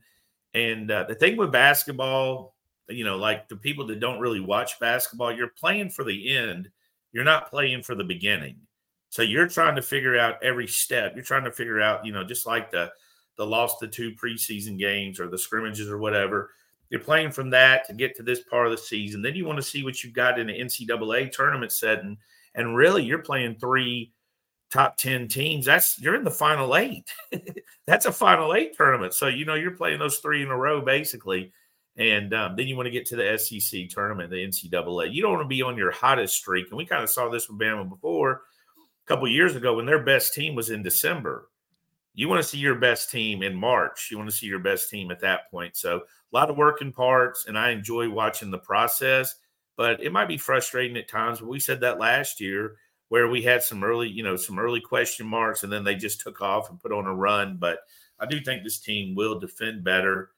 [0.53, 2.54] And uh, the thing with basketball,
[2.89, 6.69] you know, like the people that don't really watch basketball, you're playing for the end.
[7.13, 8.57] You're not playing for the beginning.
[9.09, 11.13] So you're trying to figure out every step.
[11.15, 12.91] You're trying to figure out, you know, just like the
[13.37, 16.51] the lost the two preseason games or the scrimmages or whatever.
[16.91, 19.23] You're playing from that to get to this part of the season.
[19.23, 22.17] Then you want to see what you've got in the NCAA tournament setting.
[22.55, 24.13] And really, you're playing three
[24.75, 27.09] top 10 teams, that's you're in the final eight.
[27.87, 29.15] that's a final eight tournament.
[29.15, 31.53] So, you know, you're playing those three in a row basically.
[31.97, 35.13] And um, then you want to get to the SEC tournament, the NCAA.
[35.13, 36.67] You don't want to be on your hottest streak.
[36.69, 40.03] And we kind of saw this with Bama before a couple years ago when their
[40.03, 41.49] best team was in December.
[42.15, 44.09] You want to see your best team in March.
[44.11, 45.77] You want to see your best team at that point.
[45.77, 49.37] So, a lot of working parts, and I enjoy watching the process,
[49.77, 51.41] but it might be frustrating at times.
[51.41, 52.77] But we said that last year
[53.09, 56.21] where we had some early, you know, some early question marks, and then they just
[56.21, 57.57] took off and put on a run.
[57.57, 57.81] But
[58.19, 60.31] I do think this team will defend better.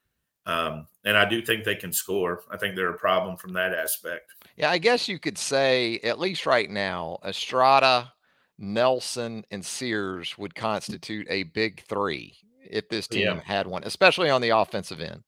[0.46, 2.44] Um, and I do think they can score.
[2.50, 4.32] I think they're a problem from that aspect.
[4.56, 8.12] Yeah, I guess you could say, at least right now, Estrada,
[8.58, 13.40] Nelson, and Sears would constitute a big three if this team yeah.
[13.44, 15.22] had one, especially on the offensive end.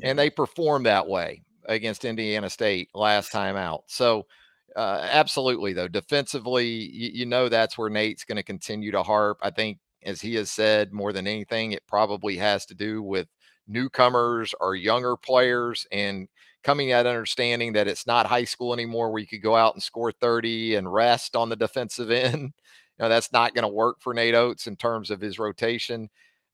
[0.00, 0.10] Yeah.
[0.10, 3.84] And they performed that way against Indiana State last time out.
[3.86, 4.26] So
[4.74, 5.88] uh, absolutely, though.
[5.88, 9.38] Defensively, you, you know that's where Nate's going to continue to harp.
[9.42, 13.28] I think, as he has said, more than anything, it probably has to do with
[13.72, 16.28] newcomers or younger players and
[16.62, 19.82] coming at understanding that it's not high school anymore where you could go out and
[19.82, 22.52] score 30 and rest on the defensive end.
[22.98, 26.08] You know, that's not going to work for Nate Oats in terms of his rotation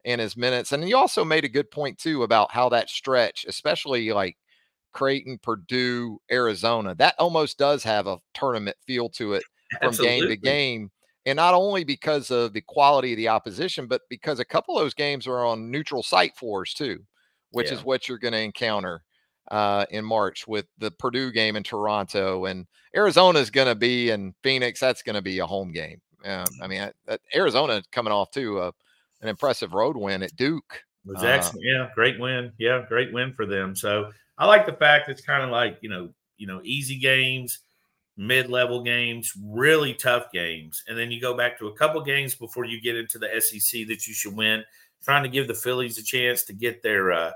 [0.05, 0.73] and his minutes.
[0.73, 4.37] And you also made a good point, too, about how that stretch, especially like
[4.93, 6.95] Creighton, Purdue, Arizona.
[6.95, 9.45] That almost does have a tournament feel to it
[9.81, 10.19] from Absolutely.
[10.21, 10.91] game to game.
[11.29, 14.83] And not only because of the quality of the opposition, but because a couple of
[14.83, 17.01] those games are on neutral site for us too,
[17.51, 17.75] which yeah.
[17.75, 19.03] is what you're going to encounter
[19.51, 22.47] uh, in March with the Purdue game in Toronto.
[22.47, 24.81] And Arizona is going to be in Phoenix.
[24.81, 26.01] That's going to be a home game.
[26.25, 26.91] Um, I mean,
[27.35, 28.73] Arizona coming off too uh,
[29.21, 30.83] an impressive road win at Duke.
[31.05, 31.59] Was excellent.
[31.59, 32.53] Uh, yeah, great win.
[32.59, 33.75] Yeah, great win for them.
[33.77, 37.61] So I like the fact it's kind of like you know you know easy games,
[38.19, 42.35] mid level games, really tough games, and then you go back to a couple games
[42.35, 44.65] before you get into the SEC that you should win.
[45.05, 47.31] Trying to give the Phillies a chance to get their uh,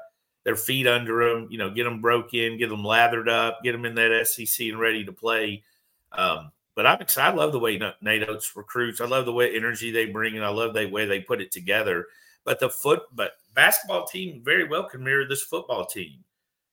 [0.45, 3.73] their feet under them, you know, get them broke in, get them lathered up, get
[3.73, 5.63] them in that SEC and ready to play.
[6.11, 7.33] Um, but I'm excited.
[7.33, 9.01] I love the way Nate Oats recruits.
[9.01, 11.53] I love the way energy they bring, and I love the way they put it
[11.53, 12.07] together.
[12.45, 16.25] But the foot, but basketball team very well can mirror this football team.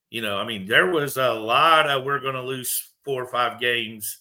[0.10, 3.26] You know, I mean, there was a lot of we're going to lose four or
[3.26, 4.19] five games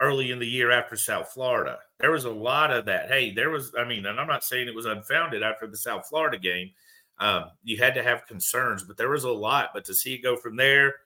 [0.00, 1.78] early in the year after South Florida.
[2.00, 3.08] There was a lot of that.
[3.08, 6.08] Hey, there was, I mean, and I'm not saying it was unfounded after the South
[6.08, 6.72] Florida game.
[7.20, 9.70] Um, you had to have concerns, but there was a lot.
[9.72, 10.96] But to see it go from there,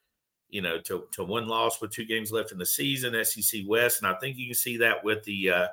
[0.48, 4.00] you know, to, to one loss with two games left in the season, SEC West,
[4.00, 5.68] and I think you can see that with the, uh,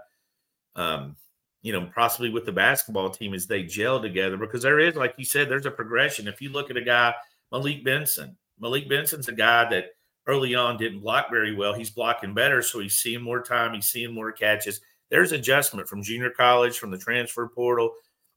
[0.76, 1.16] um,
[1.62, 5.16] you know, possibly with the basketball team as they gel together because there is, like
[5.18, 6.28] you said, there's a progression.
[6.28, 7.14] If you look at a guy,
[7.50, 9.92] Malik Benson, Malik Benson's a guy that
[10.28, 11.74] early on didn't block very well.
[11.74, 14.82] He's blocking better, so he's seeing more time, he's seeing more catches.
[15.10, 17.94] There's adjustment from junior college, from the transfer portal,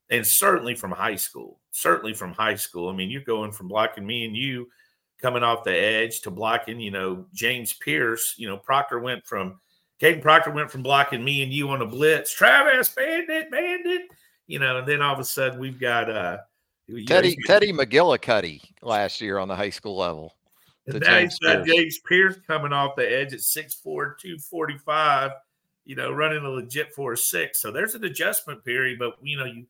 [0.09, 1.59] and certainly from high school.
[1.71, 2.89] Certainly from high school.
[2.89, 4.69] I mean, you're going from blocking me and you
[5.21, 8.35] coming off the edge to blocking, you know, James Pearce.
[8.37, 9.59] You know, Proctor went from
[10.01, 14.01] Kadyn Proctor went from blocking me and you on a blitz, Travis Bandit, Bandit,
[14.47, 16.37] you know, and then all of a sudden we've got uh
[17.07, 20.35] Teddy know, Teddy McGillicuddy last year on the high school level.
[20.87, 21.75] And now James he's got Pearce.
[21.75, 25.31] James Pearce coming off the edge at 6'4, 245,
[25.85, 27.61] you know, running a legit 4 6.
[27.61, 29.65] So there's an adjustment period, but you know, you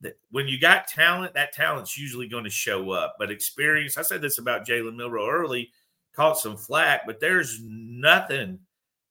[0.00, 3.16] that when you got talent, that talent's usually going to show up.
[3.18, 5.70] But experience, I said this about Jalen Milroe early,
[6.14, 8.58] caught some flack, but there's nothing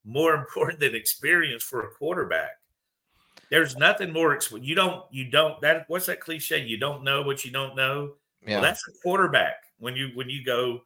[0.03, 2.51] more important than experience for a quarterback.
[3.49, 4.37] There's nothing more.
[4.59, 5.03] You don't.
[5.11, 5.61] You don't.
[5.61, 6.63] That what's that cliche?
[6.65, 8.13] You don't know what you don't know.
[8.41, 8.55] Yeah.
[8.55, 9.55] Well, that's a quarterback.
[9.77, 10.81] When you when you go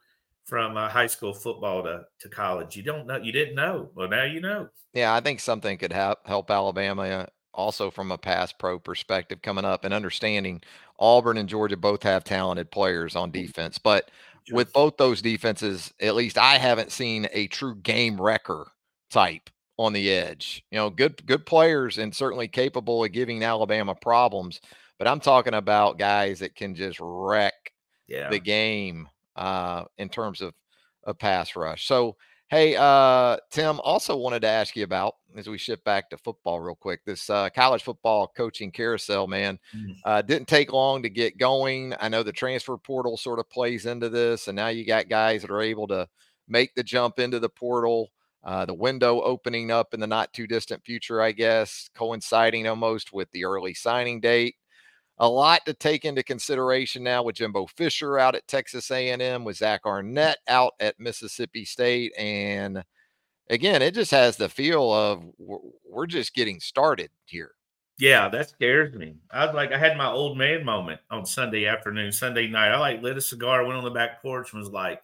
[0.49, 3.17] from uh, high school football to, to college, you don't know.
[3.17, 3.91] You didn't know.
[3.95, 4.69] Well, now you know.
[4.93, 9.41] Yeah, I think something could help help Alabama uh, also from a pass pro perspective
[9.41, 10.62] coming up and understanding
[10.99, 14.09] Auburn and Georgia both have talented players on defense, but
[14.51, 18.71] with both those defenses, at least I haven't seen a true game wrecker
[19.12, 20.63] type on the edge.
[20.71, 24.59] You know, good good players and certainly capable of giving Alabama problems,
[24.97, 27.53] but I'm talking about guys that can just wreck
[28.07, 28.29] yeah.
[28.29, 29.07] the game
[29.39, 30.54] uh, in terms of
[31.06, 31.88] a pass rush.
[31.88, 32.15] So
[32.49, 36.60] Hey, uh, Tim, also wanted to ask you about as we shift back to football
[36.60, 37.02] real quick.
[37.06, 39.93] This uh, college football coaching carousel, man, mm.
[40.04, 41.93] uh, didn't take long to get going.
[41.99, 45.43] I know the transfer portal sort of plays into this, and now you got guys
[45.43, 46.08] that are able to
[46.47, 48.10] make the jump into the portal.
[48.43, 53.13] Uh, the window opening up in the not too distant future, I guess, coinciding almost
[53.13, 54.56] with the early signing date
[55.19, 59.58] a lot to take into consideration now with Jimbo Fisher out at Texas A&M, with
[59.58, 62.84] Zach Arnett out at Mississippi State, and
[63.49, 67.51] again, it just has the feel of we're just getting started here.
[67.97, 69.15] Yeah, that scares me.
[69.29, 72.71] I was like, I had my old man moment on Sunday afternoon, Sunday night.
[72.71, 75.01] I like lit a cigar, went on the back porch, and was like,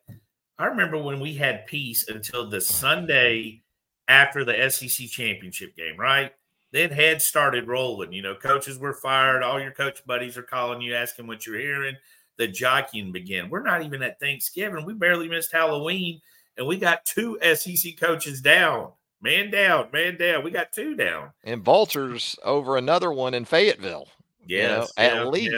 [0.57, 3.63] I remember when we had peace until the Sunday
[4.07, 6.31] after the SEC championship game, right?
[6.75, 8.11] Then head started rolling.
[8.11, 9.43] You know, coaches were fired.
[9.43, 11.95] All your coach buddies are calling you, asking what you're hearing.
[12.37, 13.49] The jockeying began.
[13.49, 14.85] We're not even at Thanksgiving.
[14.85, 16.19] We barely missed Halloween,
[16.57, 18.91] and we got two SEC coaches down.
[19.21, 20.43] Man down, man down.
[20.43, 21.31] We got two down.
[21.45, 24.09] And vultures over another one in Fayetteville.
[24.45, 25.51] Yes, you know, yeah, at least.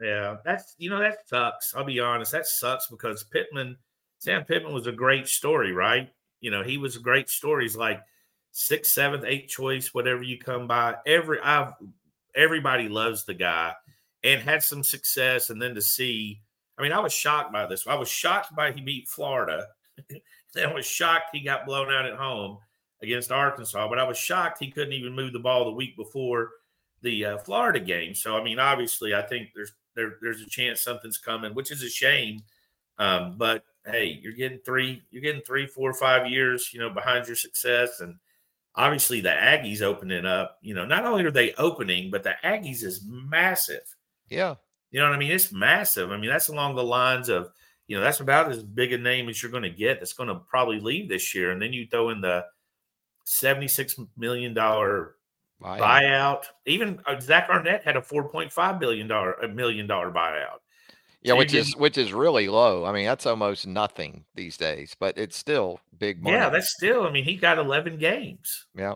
[0.00, 1.74] Yeah, yeah, that's you know that sucks.
[1.74, 3.76] I'll be honest, that sucks because Pittman,
[4.18, 6.10] Sam Pittman was a great story, right?
[6.40, 7.64] You know, he was a great story.
[7.64, 8.00] He's like
[8.54, 10.94] sixth, seventh, eighth choice, whatever you come by.
[11.06, 11.74] Every I've
[12.34, 13.74] everybody loves the guy
[14.22, 15.50] and had some success.
[15.50, 16.40] And then to see,
[16.78, 17.86] I mean, I was shocked by this.
[17.86, 19.66] I was shocked by he beat Florida.
[20.54, 22.58] then I was shocked he got blown out at home
[23.02, 23.88] against Arkansas.
[23.88, 26.50] But I was shocked he couldn't even move the ball the week before
[27.02, 28.14] the uh, Florida game.
[28.14, 31.82] So I mean, obviously, I think there's there, there's a chance something's coming, which is
[31.82, 32.40] a shame.
[32.98, 37.26] Um, but hey, you're getting three, you're getting three, four, five years, you know, behind
[37.26, 38.16] your success, and
[38.76, 42.82] obviously the Aggies opening up, you know, not only are they opening, but the Aggies
[42.82, 43.82] is massive.
[44.28, 44.56] Yeah.
[44.90, 45.32] You know what I mean?
[45.32, 46.10] It's massive.
[46.10, 47.50] I mean, that's along the lines of,
[47.86, 50.28] you know, that's about as big a name as you're going to get that's going
[50.28, 51.50] to probably leave this year.
[51.50, 52.44] And then you throw in the
[53.26, 55.12] $76 million buyout.
[55.62, 56.44] buyout.
[56.66, 60.60] Even uh, Zach Arnett had a $4.5 billion, a million dollar buyout.
[61.24, 62.84] Yeah, which is which is really low.
[62.84, 66.36] I mean, that's almost nothing these days, but it's still big money.
[66.36, 67.06] Yeah, that's still.
[67.06, 68.66] I mean, he got eleven games.
[68.76, 68.94] Yeah.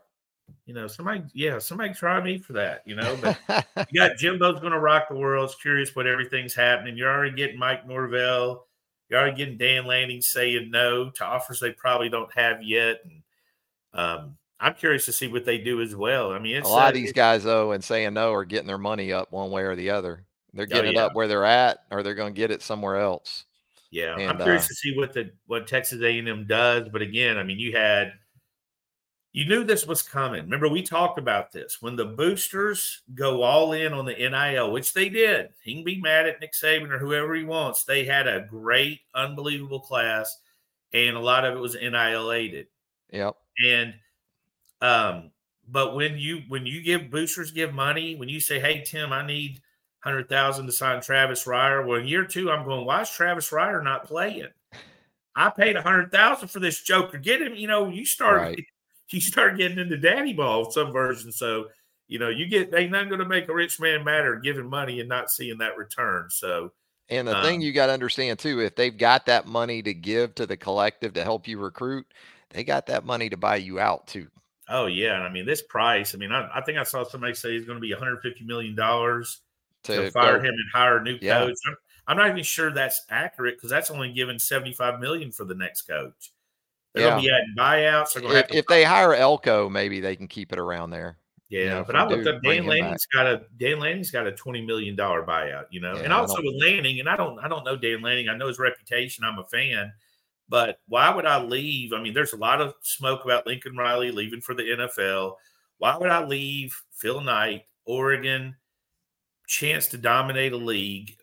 [0.66, 2.82] You know, somebody, yeah, somebody try me for that.
[2.84, 3.38] You know, but
[3.90, 5.50] you got Jimbo's going to rock the world.
[5.50, 6.98] It's curious what everything's happening.
[6.98, 8.66] You're already getting Mike Norvell.
[9.08, 13.00] You're already getting Dan Lanning saying no to offers they probably don't have yet.
[13.04, 13.22] And
[13.94, 16.32] um, I'm curious to see what they do as well.
[16.32, 18.76] I mean, a lot uh, of these guys though, and saying no are getting their
[18.76, 20.24] money up one way or the other.
[20.54, 21.04] They're oh, getting oh, yeah.
[21.04, 23.44] it up where they're at, or they're going to get it somewhere else.
[23.90, 26.88] Yeah, and, I'm curious uh, to see what the what Texas A&M does.
[26.90, 28.12] But again, I mean, you had
[29.32, 30.42] you knew this was coming.
[30.42, 34.94] Remember, we talked about this when the boosters go all in on the NIL, which
[34.94, 35.50] they did.
[35.62, 37.84] He can be mad at Nick Saban or whoever he wants.
[37.84, 40.38] They had a great, unbelievable class,
[40.92, 42.66] and a lot of it was NIL aided.
[43.10, 43.36] Yep.
[43.66, 43.94] And
[44.80, 45.30] um,
[45.66, 49.26] but when you when you give boosters give money, when you say, "Hey Tim, I
[49.26, 49.60] need
[50.08, 53.50] hundred thousand to sign Travis Reier," well, in year two, I'm going, "Why is Travis
[53.50, 54.48] Reier not playing?"
[55.36, 57.18] I paid a hundred thousand for this Joker.
[57.18, 57.54] Get him.
[57.54, 58.64] You know, you start right.
[59.10, 61.30] you start getting into daddy ball some version.
[61.30, 61.66] So
[62.08, 65.00] you know, you get ain't not going to make a rich man matter giving money
[65.00, 66.28] and not seeing that return.
[66.30, 66.72] So.
[67.10, 69.94] And the um, thing you got to understand too, if they've got that money to
[69.94, 72.06] give to the collective to help you recruit,
[72.50, 74.26] they got that money to buy you out too.
[74.68, 76.14] Oh yeah, and I mean this price.
[76.14, 78.74] I mean, I, I think I saw somebody say he's going to be 150 million
[78.74, 79.40] dollars
[79.84, 80.44] to, to, fire go.
[80.44, 81.40] him and hire a new yeah.
[81.40, 81.56] coach.
[81.66, 85.54] I'm, I'm, not even sure that's accurate because that's only given 75 million for the
[85.54, 86.32] next coach.
[86.94, 87.10] They're yeah.
[87.10, 88.34] going to be adding buyouts.
[88.34, 91.18] If, if they hire Elko, maybe they can keep it around there.
[91.48, 94.32] Yeah, you know, but I looked up Dan Lanning's got a Dan Lanning's got a
[94.32, 97.48] twenty million dollar buyout, you know, yeah, and also with Lanning, and I don't I
[97.48, 98.28] don't know Dan Lanning.
[98.28, 99.24] I know his reputation.
[99.24, 99.90] I'm a fan,
[100.46, 101.94] but why would I leave?
[101.94, 105.36] I mean, there's a lot of smoke about Lincoln Riley leaving for the NFL.
[105.78, 108.54] Why would I leave Phil Knight, Oregon,
[109.48, 111.16] chance to dominate a league,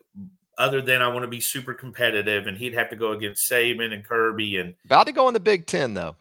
[0.58, 3.94] other than I want to be super competitive, and he'd have to go against Saban
[3.94, 6.16] and Kirby and about to go in the Big Ten though.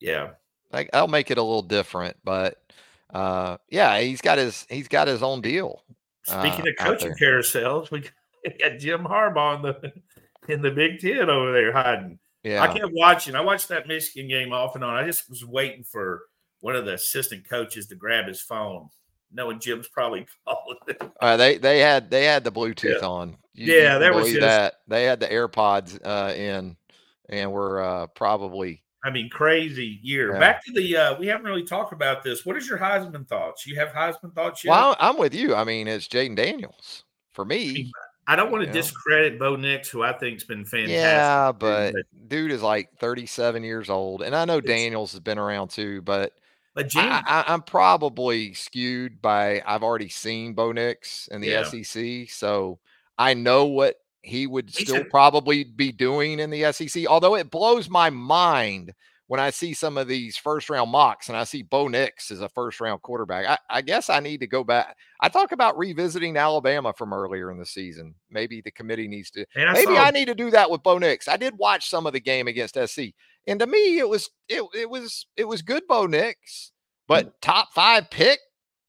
[0.00, 0.30] Yeah,
[0.72, 2.60] like I'll make it a little different, but
[3.12, 5.84] uh, yeah, he's got his he's got his own deal.
[6.24, 8.00] Speaking uh, of coaching carousels, we
[8.58, 9.92] got Jim Harbaugh in the
[10.52, 12.18] in the Big Ten over there hiding.
[12.42, 12.62] Yeah.
[12.62, 13.36] I kept watching.
[13.36, 14.94] I watched that Michigan game off and on.
[14.94, 16.22] I just was waiting for
[16.60, 18.88] one of the assistant coaches to grab his phone,
[19.32, 20.78] knowing Jim's probably calling.
[21.20, 23.06] Uh, they they had they had the Bluetooth yeah.
[23.06, 23.36] on.
[23.54, 24.74] You, yeah, that was just, that.
[24.88, 26.76] They had the AirPods uh, in,
[27.28, 28.82] and were uh, probably.
[29.04, 30.32] I mean, crazy year.
[30.32, 30.38] Yeah.
[30.38, 30.96] Back to the.
[30.96, 32.46] Uh, we haven't really talked about this.
[32.46, 33.66] What is your Heisman thoughts?
[33.66, 34.70] You have Heisman thoughts yet?
[34.70, 35.54] Well, I'm with you.
[35.54, 37.92] I mean, it's Jayden Daniels for me.
[38.26, 40.96] I don't want to discredit Bo Nix, who I think's been fantastic.
[40.96, 41.94] Yeah, but,
[42.28, 46.32] dude is like 37 years old, and I know Daniels has been around too, but
[46.74, 51.64] but James, I, am probably skewed by I've already seen Bo Nix in the yeah.
[51.64, 52.78] SEC, so
[53.18, 57.06] I know what he would still probably be doing in the SEC.
[57.06, 58.94] Although it blows my mind
[59.26, 62.40] when I see some of these first round mocks and I see Bo Nix as
[62.40, 64.96] a first round quarterback, I, I, guess I need to go back.
[65.20, 68.14] I talk about revisiting Alabama from earlier in the season.
[68.30, 69.46] Maybe the committee needs to.
[69.56, 71.28] I maybe saw, I need to do that with Bo Nix.
[71.28, 73.14] I did watch some of the game against SC,
[73.46, 76.72] and to me, it was it, it was it was good Bo Nix,
[77.06, 77.32] but mm.
[77.40, 78.38] top five pick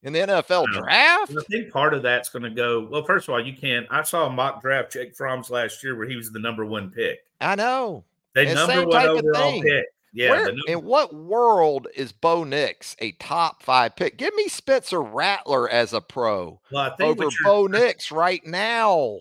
[0.04, 1.32] in the NFL draft.
[1.38, 2.88] I think part of that's going to go.
[2.90, 3.88] Well, first of all, you can't.
[3.90, 6.92] I saw a mock draft Jake Fromm's last year where he was the number one
[6.92, 7.20] pick.
[7.42, 8.04] I know.
[8.36, 9.86] They number one overall pick.
[10.14, 10.30] Yeah.
[10.30, 14.18] Where, in what world is Bo Nix a top five pick?
[14.18, 19.20] Give me Spencer Rattler as a pro well, over Bo Nix right now.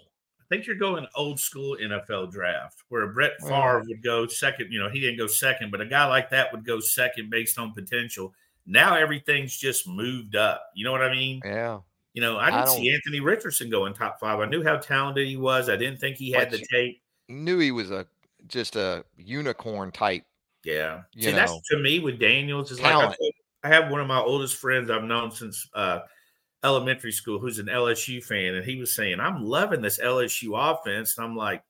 [0.52, 4.70] Think you're going old school NFL draft where Brett Favre would go second.
[4.70, 7.58] You know, he didn't go second, but a guy like that would go second based
[7.58, 8.34] on potential.
[8.66, 10.62] Now everything's just moved up.
[10.74, 11.40] You know what I mean?
[11.42, 11.78] Yeah.
[12.12, 14.40] You know, I didn't I see Anthony Richardson going top five.
[14.40, 15.70] I knew how talented he was.
[15.70, 17.00] I didn't think he had the tape.
[17.30, 18.06] Knew he was a
[18.46, 20.24] just a unicorn type
[20.64, 21.02] yeah.
[21.14, 23.16] You See, know, that's to me with Daniels is talent.
[23.20, 23.34] like
[23.64, 26.00] I, I, have one of my oldest friends I've known since uh,
[26.64, 31.16] elementary school who's an LSU fan, and he was saying, I'm loving this LSU offense.
[31.16, 31.62] And I'm like,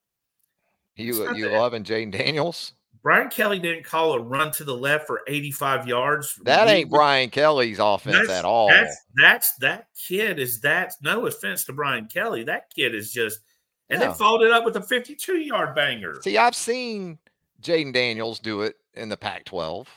[0.96, 2.74] You you loving Jayden Daniels?
[3.02, 6.38] Brian Kelly didn't call a run to the left for 85 yards.
[6.44, 8.68] That ain't Brian Kelly's offense at all.
[8.68, 12.44] That's that's that kid is that no offense to Brian Kelly.
[12.44, 13.40] That kid is just
[13.90, 14.08] and yeah.
[14.08, 16.20] they followed it up with a 52 yard banger.
[16.22, 17.18] See, I've seen
[17.60, 19.88] Jayden Daniels do it in the Pac 12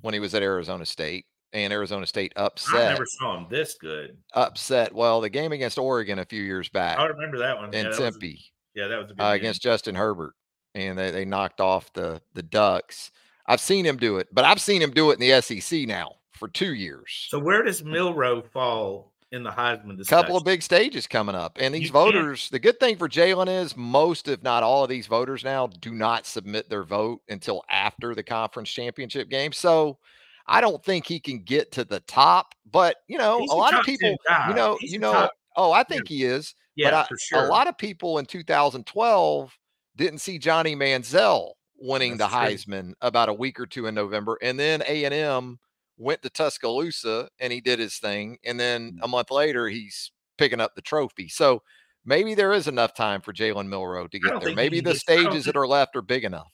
[0.00, 1.26] when he was at Arizona State.
[1.54, 2.88] And Arizona State upset.
[2.88, 4.16] I never saw him this good.
[4.34, 4.92] Upset.
[4.92, 6.98] Well, the game against Oregon a few years back.
[6.98, 7.72] I remember that one.
[7.72, 8.40] And yeah, Tempe.
[8.74, 10.34] Yeah, that was uh, against Justin Herbert.
[10.74, 13.12] And they, they knocked off the the Ducks.
[13.46, 16.16] I've seen him do it, but I've seen him do it in the SEC now
[16.32, 17.26] for two years.
[17.28, 20.18] So where does Milroe fall in the Heisman discussion.
[20.18, 21.58] A couple of big stages coming up.
[21.60, 22.52] And these you voters, can't.
[22.52, 25.92] the good thing for Jalen is most, if not all of these voters now do
[25.92, 29.52] not submit their vote until after the conference championship game.
[29.52, 29.98] So
[30.46, 33.78] I don't think he can get to the top, but you know, He's a lot
[33.78, 34.16] of people,
[34.48, 35.32] you know, He's you know, top.
[35.56, 36.54] oh, I think he is.
[36.76, 37.44] Yeah, but I, for sure.
[37.44, 39.56] A lot of people in 2012
[39.96, 42.94] didn't see Johnny Manziel winning That's the Heisman true.
[43.00, 44.38] about a week or two in November.
[44.42, 45.58] And then A&M
[45.96, 48.38] went to Tuscaloosa and he did his thing.
[48.44, 48.98] And then mm.
[49.02, 51.28] a month later, he's picking up the trophy.
[51.28, 51.62] So
[52.04, 54.54] maybe there is enough time for Jalen Milroe to get there.
[54.54, 56.50] Maybe the stages that are left are big enough.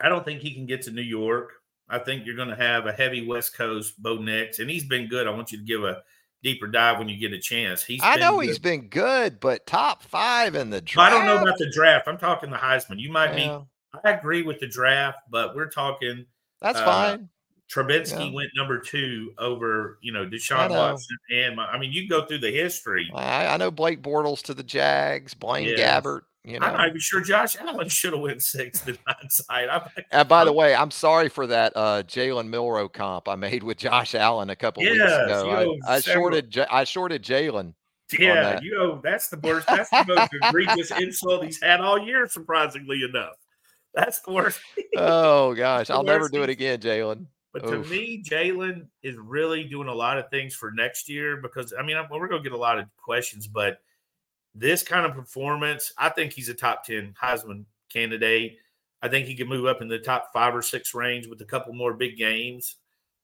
[0.00, 1.54] I don't think he can get to New York.
[1.88, 5.08] I think you're going to have a heavy West Coast Bo Nix, and he's been
[5.08, 5.26] good.
[5.26, 6.02] I want you to give a
[6.42, 7.82] deeper dive when you get a chance.
[7.82, 8.46] He's I know good.
[8.46, 11.12] he's been good, but top five in the draft.
[11.12, 12.08] I don't know about the draft.
[12.08, 12.98] I'm talking the Heisman.
[12.98, 13.58] You might yeah.
[13.58, 14.00] be.
[14.04, 16.26] I agree with the draft, but we're talking.
[16.60, 17.28] That's uh, fine.
[17.72, 18.34] Trubisky yeah.
[18.34, 20.78] went number two over, you know, Deshaun know.
[20.78, 23.10] Watson, and I mean, you go through the history.
[23.14, 25.78] I, I know Blake Bortles to the Jags, Blaine yes.
[25.78, 26.22] Gabbert.
[26.44, 29.68] You know, I'm not even sure Josh Allen should have went sixth in hindsight.
[29.68, 33.62] I'm, and by the way, I'm sorry for that uh, Jalen Milroe comp I made
[33.62, 35.76] with Josh Allen a couple yes, weeks ago.
[35.86, 37.74] I, I shorted I shorted Jalen.
[38.18, 39.66] Yeah, you know that's the worst.
[39.66, 42.26] That's the most egregious insult he's had all year.
[42.26, 43.34] Surprisingly enough,
[43.92, 44.60] that's the worst.
[44.96, 47.26] oh gosh, I'll never do it again, Jalen.
[47.52, 47.86] But Oof.
[47.86, 51.82] to me, Jalen is really doing a lot of things for next year because I
[51.82, 53.78] mean, we're going to get a lot of questions, but
[54.58, 58.58] this kind of performance, I think he's a top 10 Heisman candidate.
[59.00, 61.44] I think he can move up in the top five or six range with a
[61.46, 62.76] couple more big games.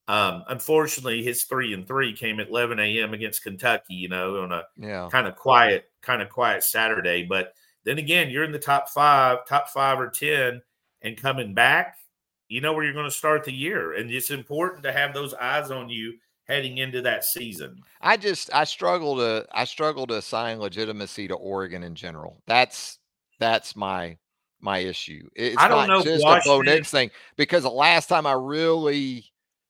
[0.07, 3.14] Um, unfortunately, his three and three came at 11 a.m.
[3.14, 5.09] against Kentucky, you know, on a yeah.
[5.11, 7.24] kind of quiet, kind of quiet Saturday.
[7.24, 7.55] But
[7.85, 10.61] then again, you're in the top five, top five or 10,
[11.03, 11.97] and coming back,
[12.49, 13.95] you know where you're going to start the year.
[13.95, 16.14] And it's important to have those eyes on you
[16.47, 17.80] heading into that season.
[18.01, 22.42] I just I struggle to I struggle to assign legitimacy to Oregon in general.
[22.47, 22.99] That's
[23.38, 24.16] that's my
[24.61, 25.28] my issue.
[25.34, 28.32] It's I don't know just Washington, a Bo Nix thing because the last time I
[28.32, 29.26] really,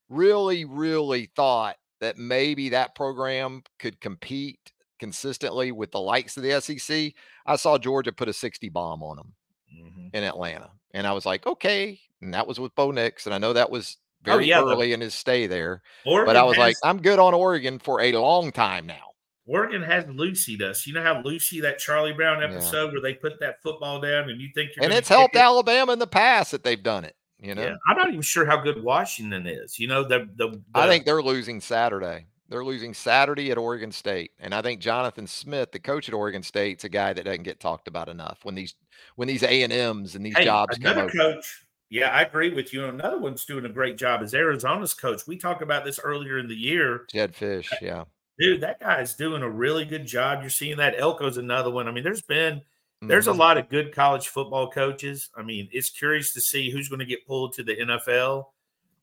[0.09, 6.61] really, really thought that maybe that program could compete consistently with the likes of the
[6.61, 7.13] SEC,
[7.47, 9.33] I saw Georgia put a 60 bomb on them
[9.75, 10.09] mm-hmm.
[10.13, 10.71] in Atlanta.
[10.93, 11.99] And I was like, okay.
[12.23, 13.27] And that was with Bo Nix.
[13.27, 13.97] And I know that was
[14.27, 15.83] Oh, very oh, yeah, early the, in his stay there.
[16.07, 19.11] Oregon but I was has, like, I'm good on Oregon for a long time now.
[19.47, 20.87] Oregon has Lucy us.
[20.87, 22.93] You know how Lucy that Charlie Brown episode yeah.
[22.93, 25.41] where they put that football down and you think you're and it's helped it?
[25.41, 27.15] Alabama in the past that they've done it.
[27.39, 29.79] You know, yeah, I'm not even sure how good Washington is.
[29.79, 32.27] You know, the, the, the I think they're losing Saturday.
[32.49, 36.43] They're losing Saturday at Oregon State, and I think Jonathan Smith, the coach at Oregon
[36.43, 38.75] State, is a guy that doesn't get talked about enough when these
[39.17, 41.64] when these A and M's and these hey, jobs come coach
[41.95, 42.87] yeah, I agree with you.
[42.87, 45.29] Another one's doing a great job is Arizona's coach.
[45.29, 47.07] We talked about this earlier in the year.
[47.09, 48.03] Jedd Fisch, yeah.
[48.37, 50.41] Dude, that guy's doing a really good job.
[50.41, 50.99] You're seeing that.
[50.99, 51.87] Elko's another one.
[51.87, 52.63] I mean, there's been
[53.01, 53.37] there's mm-hmm.
[53.37, 55.31] a lot of good college football coaches.
[55.37, 58.47] I mean, it's curious to see who's going to get pulled to the NFL.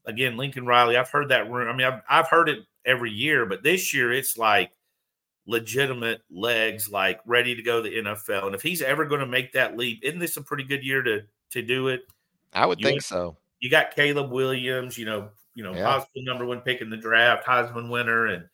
[0.06, 0.98] Again, Lincoln Riley.
[0.98, 1.44] I've heard that.
[1.46, 4.72] I mean, I've, I've heard it every year, but this year it's like
[5.46, 8.48] legitimate legs, like ready to go to the NFL.
[8.48, 11.02] And if he's ever going to make that leap, isn't this a pretty good year
[11.04, 11.22] to
[11.52, 12.02] to do it?
[12.54, 13.38] I would you think so.
[13.60, 15.86] You got Caleb Williams, you know, you know, yeah.
[15.86, 18.45] possible number one pick in the draft, Heisman winner, and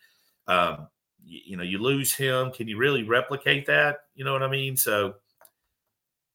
[0.48, 0.88] um,
[1.24, 2.52] you, you know, you lose him.
[2.52, 4.00] Can you really replicate that?
[4.16, 4.76] You know what I mean?
[4.76, 5.16] So,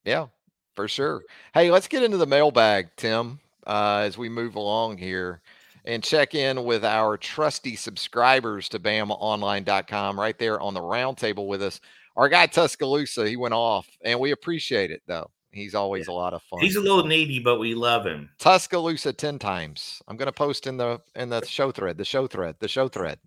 [0.05, 0.27] yeah,
[0.75, 1.23] for sure.
[1.55, 5.43] Hey, let's get into the mailbag, Tim, uh, as we move along here
[5.85, 11.63] and check in with our trusty subscribers to BamaOnline.com right there on the roundtable with
[11.63, 11.81] us.
[12.17, 15.31] Our guy Tuscaloosa, he went off, and we appreciate it though.
[15.53, 16.15] He's always yeah.
[16.15, 16.61] a lot of fun.
[16.61, 18.31] He's a little needy, but we love him.
[18.39, 20.03] Tuscaloosa ten times.
[20.09, 23.19] I'm gonna post in the in the show thread, the show thread, the show thread.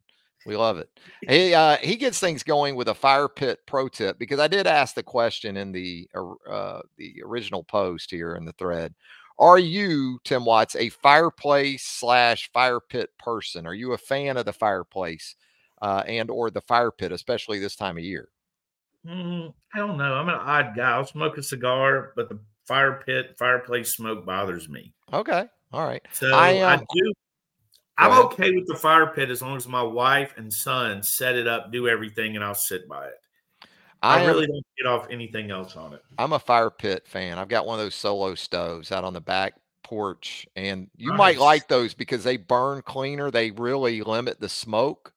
[0.46, 0.90] We love it.
[1.28, 4.68] he uh, he gets things going with a fire pit pro tip because I did
[4.68, 6.08] ask the question in the
[6.50, 8.94] uh, the original post here in the thread.
[9.38, 13.68] Are you Tim Watts a fireplace slash fire pit person?
[13.68, 15.36] Are you a fan of the fireplace
[15.82, 18.30] uh, and or the fire pit, especially this time of year?
[19.06, 20.16] Mm, I don't know.
[20.16, 20.92] I'm an odd guy.
[20.92, 24.94] I'll smoke a cigar, but the fire pit, fireplace smoke bothers me.
[25.14, 25.46] Okay.
[25.72, 26.02] All right.
[26.12, 27.14] So I, um, I do.
[27.98, 31.48] I'm okay with the fire pit as long as my wife and son set it
[31.48, 33.20] up, do everything, and I'll sit by it.
[34.02, 36.02] I, I really don't get off anything else on it.
[36.18, 37.40] I'm a fire pit fan.
[37.40, 39.54] I've got one of those solo stoves out on the back
[39.84, 41.18] porch, and you nice.
[41.18, 43.32] might like those because they burn cleaner.
[43.32, 45.14] They really limit the smoke.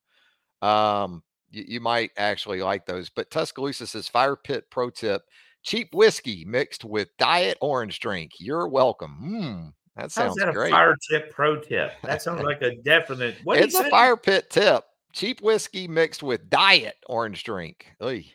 [0.62, 3.10] Um, you, you might actually like those.
[3.10, 5.22] But Tuscaloosa says fire pit pro tip:
[5.62, 8.32] cheap whiskey mixed with diet orange drink.
[8.38, 9.16] You're welcome.
[9.18, 9.68] Hmm.
[10.00, 10.70] That sounds that great.
[10.70, 11.92] fire tip pro tip.
[12.04, 13.36] That sounds like a definite.
[13.42, 13.90] What it's a say?
[13.90, 14.84] fire pit tip.
[15.12, 17.86] Cheap whiskey mixed with diet orange drink.
[18.02, 18.26] Oy.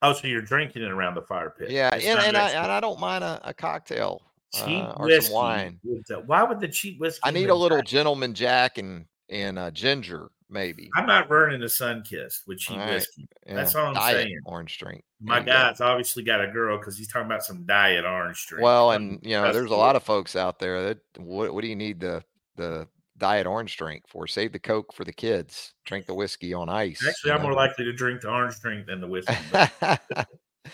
[0.00, 1.70] Oh, so you're drinking it around the fire pit?
[1.70, 5.26] Yeah, and, and I, and I don't mind a, a cocktail cheap uh, or whiskey.
[5.26, 5.80] some wine.
[6.26, 7.20] Why would the cheap whiskey?
[7.22, 10.90] I need a little gentleman jack and and uh, ginger maybe.
[10.96, 12.94] I'm not burning a sun kiss with cheap right.
[12.94, 13.28] whiskey.
[13.46, 13.54] Yeah.
[13.54, 14.40] That's all I'm diet saying.
[14.44, 15.04] Orange drink.
[15.20, 18.62] My guy's obviously got a girl because he's talking about some diet orange drink.
[18.62, 19.76] Well, and you know, That's there's cool.
[19.76, 22.22] a lot of folks out there that what, what do you need the
[22.56, 22.86] the
[23.18, 24.26] diet orange drink for?
[24.26, 25.74] Save the Coke for the kids.
[25.84, 27.04] Drink the whiskey on ice.
[27.06, 27.44] Actually, I'm know?
[27.44, 29.34] more likely to drink the orange drink than the whiskey.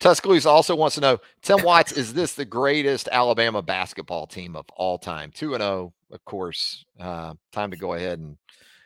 [0.00, 4.66] Tuscaloosa also wants to know, Tim Watts, is this the greatest Alabama basketball team of
[4.76, 5.30] all time?
[5.34, 6.84] 2 and 0, of course.
[6.98, 8.36] Uh, time to go ahead and,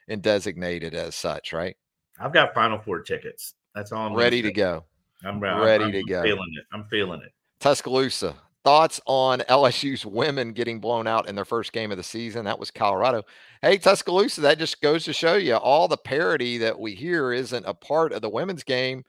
[0.09, 1.77] and designate it as such, right?
[2.21, 3.55] I've got Final Four tickets.
[3.75, 4.85] That's all I'm ready to go.
[5.25, 6.23] I'm ready I'm, to I'm go.
[6.23, 6.65] Feeling it.
[6.73, 7.33] I'm feeling it.
[7.61, 8.35] Tuscaloosa,
[8.65, 12.45] thoughts on LSU's women getting blown out in their first game of the season?
[12.45, 13.23] That was Colorado.
[13.63, 17.67] Hey, Tuscaloosa, that just goes to show you all the parity that we hear isn't
[17.67, 19.05] a part of the women's game.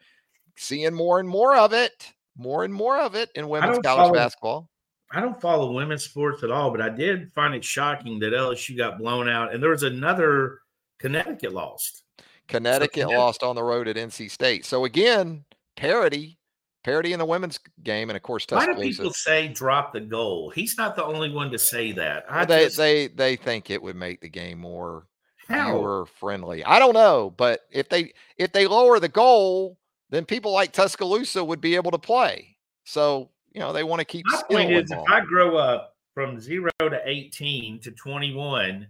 [0.56, 4.14] Seeing more and more of it, more and more of it in women's college follow,
[4.14, 4.70] basketball.
[5.12, 8.78] I don't follow women's sports at all, but I did find it shocking that LSU
[8.78, 10.60] got blown out, and there was another
[11.00, 12.04] Connecticut lost.
[12.48, 14.66] Connecticut, lost on the road at NC State.
[14.66, 15.46] So again,
[15.76, 16.40] parity
[16.84, 18.80] parity in the women's game, and of course, Tuscaloosa.
[18.80, 20.50] Why do people say drop the goal?
[20.50, 22.26] He's not the only one to say that.
[22.30, 25.06] Well, they just, they they think it would make the game more
[25.48, 26.64] viewer friendly.
[26.64, 29.78] I don't know, but if they if they lower the goal,
[30.10, 32.58] then people like Tuscaloosa would be able to play.
[32.86, 34.26] So you know they want to keep.
[34.28, 38.88] My point is, if I grow up from zero to eighteen to twenty one,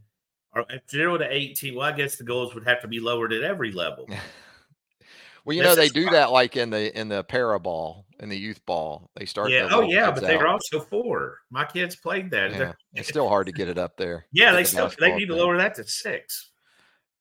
[0.53, 3.43] or zero to eighteen, well, I guess the goals would have to be lowered at
[3.43, 4.07] every level.
[5.45, 6.13] Well, you this know they do fun.
[6.13, 9.09] that like in the in the para ball in the youth ball.
[9.15, 9.49] They start.
[9.49, 9.69] Yeah.
[9.71, 11.39] Oh yeah, but they're also four.
[11.49, 12.51] My kids played that.
[12.51, 12.73] Yeah.
[12.93, 14.25] it's still hard to get it up there.
[14.31, 16.51] Yeah, they the still they need to lower that to six.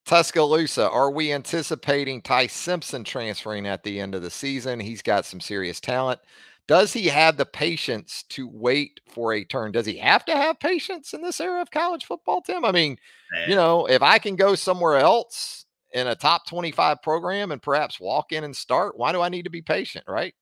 [0.04, 4.80] Tuscaloosa, are we anticipating Ty Simpson transferring at the end of the season?
[4.80, 6.20] He's got some serious talent.
[6.68, 9.72] Does he have the patience to wait for a turn?
[9.72, 12.64] Does he have to have patience in this era of college football, Tim?
[12.64, 12.98] I mean,
[13.32, 13.48] Man.
[13.50, 17.98] you know, if I can go somewhere else in a top 25 program and perhaps
[17.98, 20.34] walk in and start, why do I need to be patient, right?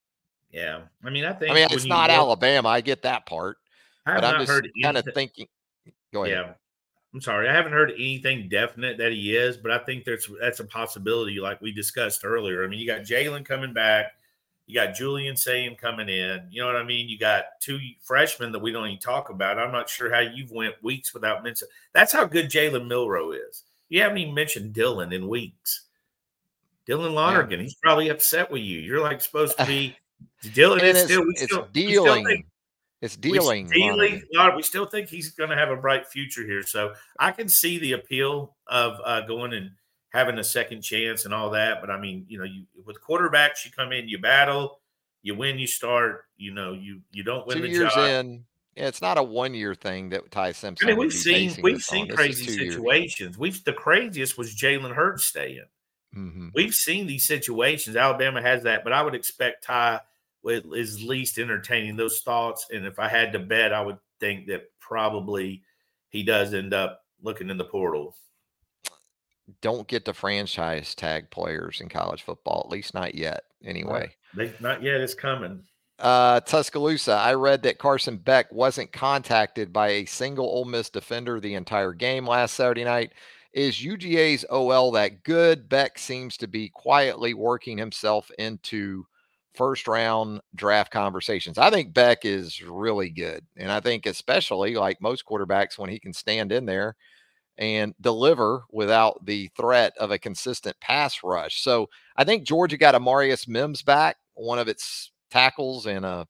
[0.50, 0.80] Yeah.
[1.04, 2.68] I mean, I think I mean it's not look, Alabama.
[2.68, 3.56] I get that part.
[4.04, 5.46] but I'm just kind of thinking
[6.12, 6.36] go ahead.
[6.36, 6.52] Yeah.
[7.14, 7.48] I'm sorry.
[7.48, 11.38] I haven't heard anything definite that he is, but I think there's that's a possibility,
[11.40, 12.64] like we discussed earlier.
[12.64, 14.12] I mean, you got Jalen coming back,
[14.66, 16.48] you got Julian Sayin coming in.
[16.50, 17.08] You know what I mean?
[17.08, 19.58] You got two freshmen that we don't even talk about.
[19.58, 21.70] I'm not sure how you've went weeks without mentioning.
[21.92, 23.62] That's how good Jalen Milroe is.
[23.88, 25.82] You haven't even mentioned Dylan in weeks.
[26.88, 27.64] Dylan Lonergan, yeah.
[27.64, 28.80] he's probably upset with you.
[28.80, 29.96] You're like supposed to be
[30.42, 32.24] Dylan is still, we it's still, dealing.
[32.24, 32.46] Still think,
[33.02, 33.68] it's dealing.
[33.68, 34.22] We, dealing
[34.56, 36.62] we still think he's going to have a bright future here.
[36.62, 39.70] So I can see the appeal of uh, going and
[40.10, 41.80] having a second chance and all that.
[41.80, 44.80] But I mean, you know, you with quarterbacks, you come in, you battle,
[45.22, 46.24] you win, you start.
[46.36, 48.08] You know, you you don't win Two the years job.
[48.08, 48.44] in,
[48.76, 50.86] yeah, it's not a one year thing that Ty Simpson.
[50.86, 53.38] I mean, we've seen we've seen crazy situations.
[53.38, 55.64] We've the craziest was Jalen Hurts staying.
[56.14, 56.48] Mm-hmm.
[56.54, 57.96] We've seen these situations.
[57.96, 60.00] Alabama has that, but I would expect Ty
[60.44, 62.66] is least entertaining those thoughts.
[62.70, 65.62] And if I had to bet, I would think that probably
[66.08, 68.14] he does end up looking in the portal.
[69.60, 73.44] Don't get the franchise tag players in college football, at least not yet.
[73.64, 75.00] Anyway, not, not yet.
[75.00, 75.62] It's coming
[75.98, 81.40] uh, Tuscaloosa, I read that Carson Beck wasn't contacted by a single Ole Miss defender
[81.40, 83.12] the entire game last Saturday night.
[83.52, 85.68] Is UGA's OL that good?
[85.68, 89.06] Beck seems to be quietly working himself into
[89.54, 91.56] first round draft conversations.
[91.56, 93.46] I think Beck is really good.
[93.56, 96.96] And I think, especially like most quarterbacks, when he can stand in there
[97.58, 101.62] and deliver without the threat of a consistent pass rush.
[101.62, 106.26] So I think Georgia got Amarius Mims back, one of its tackles and a,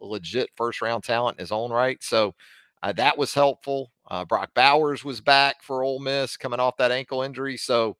[0.00, 2.02] legit first round talent in his own right.
[2.02, 2.34] So
[2.82, 3.92] uh, that was helpful.
[4.10, 7.56] Uh, Brock Bowers was back for Ole Miss coming off that ankle injury.
[7.56, 7.96] So,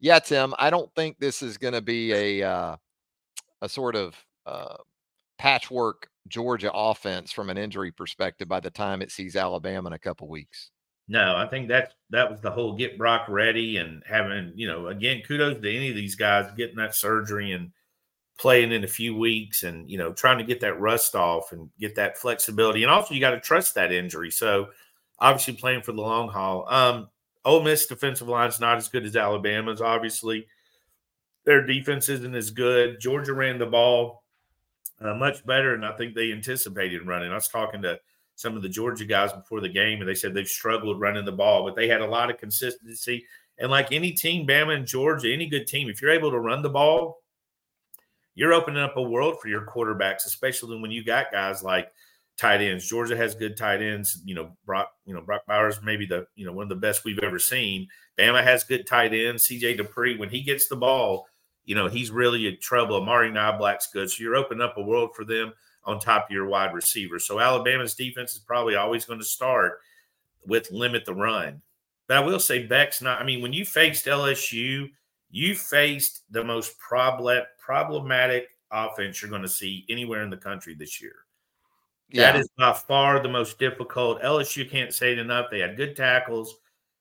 [0.00, 2.76] yeah, Tim, I don't think this is going to be a uh,
[3.62, 4.14] a sort of
[4.44, 4.76] uh,
[5.38, 9.98] patchwork Georgia offense from an injury perspective by the time it sees Alabama in a
[9.98, 10.70] couple weeks.
[11.08, 14.88] No, I think that's that was the whole get Brock ready and having you know
[14.88, 17.70] again kudos to any of these guys getting that surgery and
[18.38, 21.70] playing in a few weeks and you know trying to get that rust off and
[21.78, 22.82] get that flexibility.
[22.82, 24.30] And also you got to trust that injury.
[24.30, 24.68] So
[25.18, 26.66] obviously playing for the long haul.
[26.68, 27.08] Um
[27.44, 30.48] Ole Miss defensive line is not as good as Alabama's obviously.
[31.44, 32.98] Their defense isn't as good.
[33.00, 34.24] Georgia ran the ball
[35.00, 37.30] uh, much better than I think they anticipated running.
[37.30, 38.00] I was talking to
[38.36, 41.32] some of the Georgia guys before the game and they said they've struggled running the
[41.32, 43.26] ball but they had a lot of consistency
[43.58, 46.62] and like any team Bama and Georgia any good team if you're able to run
[46.62, 47.18] the ball
[48.36, 51.90] you're opening up a world for your quarterbacks, especially when you got guys like
[52.36, 52.86] tight ends.
[52.86, 54.22] Georgia has good tight ends.
[54.24, 57.04] You know, Brock, you know, Brock Bowers, maybe the, you know, one of the best
[57.04, 57.88] we've ever seen.
[58.18, 59.48] Bama has good tight ends.
[59.48, 61.26] CJ Dippre, when he gets the ball,
[61.64, 62.96] you know, he's really in trouble.
[62.96, 64.10] Amari Niblack's good.
[64.10, 65.52] So you're opening up a world for them
[65.86, 67.26] on top of your wide receivers.
[67.26, 69.78] So Alabama's defense is probably always going to start
[70.46, 71.62] with limit the run.
[72.08, 74.90] But I will say Beck's not, I mean, when you faced LSU–
[75.30, 80.74] you faced the most problem, problematic offense you're going to see anywhere in the country
[80.74, 81.14] this year.
[82.08, 82.32] Yeah.
[82.32, 84.22] That is by far the most difficult.
[84.22, 85.46] LSU can't say it enough.
[85.50, 86.54] They had good tackles.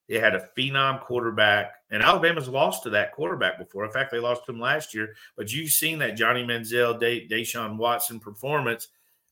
[0.08, 3.86] They had a phenom quarterback, and Alabama's lost to that quarterback before.
[3.86, 5.16] In fact, they lost to him last year.
[5.36, 8.90] But you've seen that Johnny Manziel, De- Deshaun Watson performance,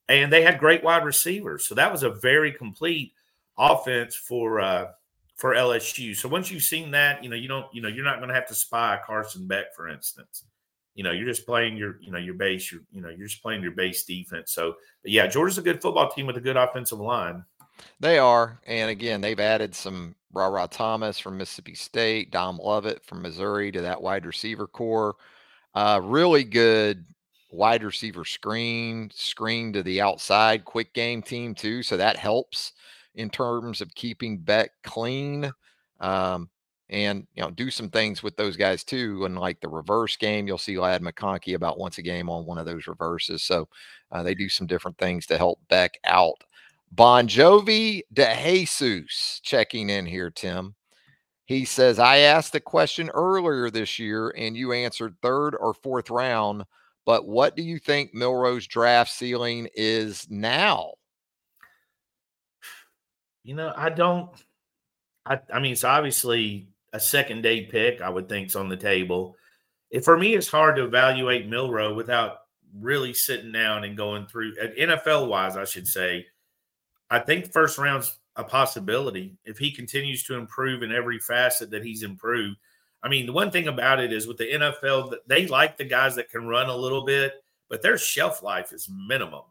[0.09, 1.67] and they had great wide receivers.
[1.67, 3.13] So that was a very complete
[3.57, 4.87] offense for uh,
[5.35, 6.15] for LSU.
[6.15, 8.35] So once you've seen that, you know you don't, you know, you're not going to
[8.35, 10.43] have to spy Carson Beck, for instance.
[10.95, 12.71] You know, you're just playing your, you know, your base.
[12.71, 14.51] Your, you know, you're just playing your base defense.
[14.51, 17.43] So, yeah, Georgia's a good football team with a good offensive line.
[17.99, 23.21] They are, and again, they've added some Ra Thomas from Mississippi State, Dom Lovett from
[23.21, 25.15] Missouri to that wide receiver core.
[25.75, 27.05] Uh, really good
[27.51, 31.83] wide receiver screen, screen to the outside, quick game team too.
[31.83, 32.73] So that helps
[33.15, 35.51] in terms of keeping Beck clean.
[35.99, 36.49] Um,
[36.89, 39.25] and you know, do some things with those guys too.
[39.25, 42.57] And like the reverse game, you'll see Ladd McConkey about once a game on one
[42.57, 43.43] of those reverses.
[43.43, 43.67] So
[44.11, 46.43] uh, they do some different things to help Beck out.
[46.95, 50.75] Bon Jovi de Jesus checking in here, Tim.
[51.45, 56.11] He says, I asked the question earlier this year and you answered third or fourth
[56.11, 56.65] round,
[57.03, 60.93] but what do you think Milroe's draft ceiling is now?
[63.43, 64.29] You know, I don't,
[65.25, 68.77] I, I mean, it's obviously a second day pick, I would think, is on the
[68.77, 69.35] table.
[70.03, 72.41] For me, it's hard to evaluate Milroe without
[72.79, 76.27] really sitting down and going through NFL wise, I should say
[77.13, 81.85] I think first round's a possibility if he continues to improve in every facet that
[81.85, 82.57] he's improved.
[83.03, 86.15] I mean, the one thing about it is with the NFL, they like the guys
[86.15, 87.33] that can run a little bit,
[87.69, 89.43] but their shelf life is minimum.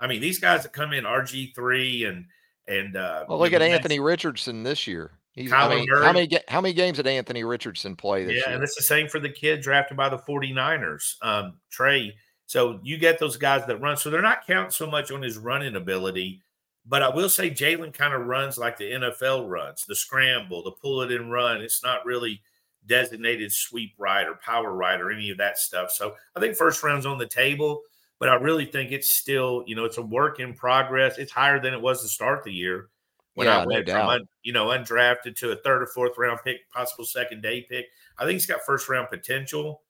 [0.00, 2.26] I mean, these guys that come in RG three and
[2.68, 5.12] and uh, well, look at Anthony Richardson this year.
[5.32, 8.44] He's, I mean, how many how many games did Anthony Richardson play this yeah, year?
[8.48, 12.14] Yeah, and it's the same for the kid drafted by the 49ers, um, Trey.
[12.44, 13.96] So you get those guys that run.
[13.96, 16.42] So they're not counting so much on his running ability
[16.86, 20.72] but I will say Jalen kind of runs like the NFL runs the scramble, the
[20.72, 21.60] pull it and run.
[21.60, 22.42] It's not really
[22.86, 25.92] designated sweep right or power right or any of that stuff.
[25.92, 27.82] So I think first round's on the table,
[28.18, 31.18] but I really think it's still, you know, it's a work in progress.
[31.18, 32.88] It's higher than it was to start the year
[33.34, 36.18] when yeah, I went no from, un, you know, undrafted to a third or fourth
[36.18, 37.86] round pick, possible second day pick.
[38.18, 39.82] I think he's got first round potential,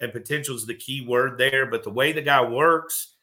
[0.00, 1.66] and potential is the key word there.
[1.66, 3.16] But the way the guy works,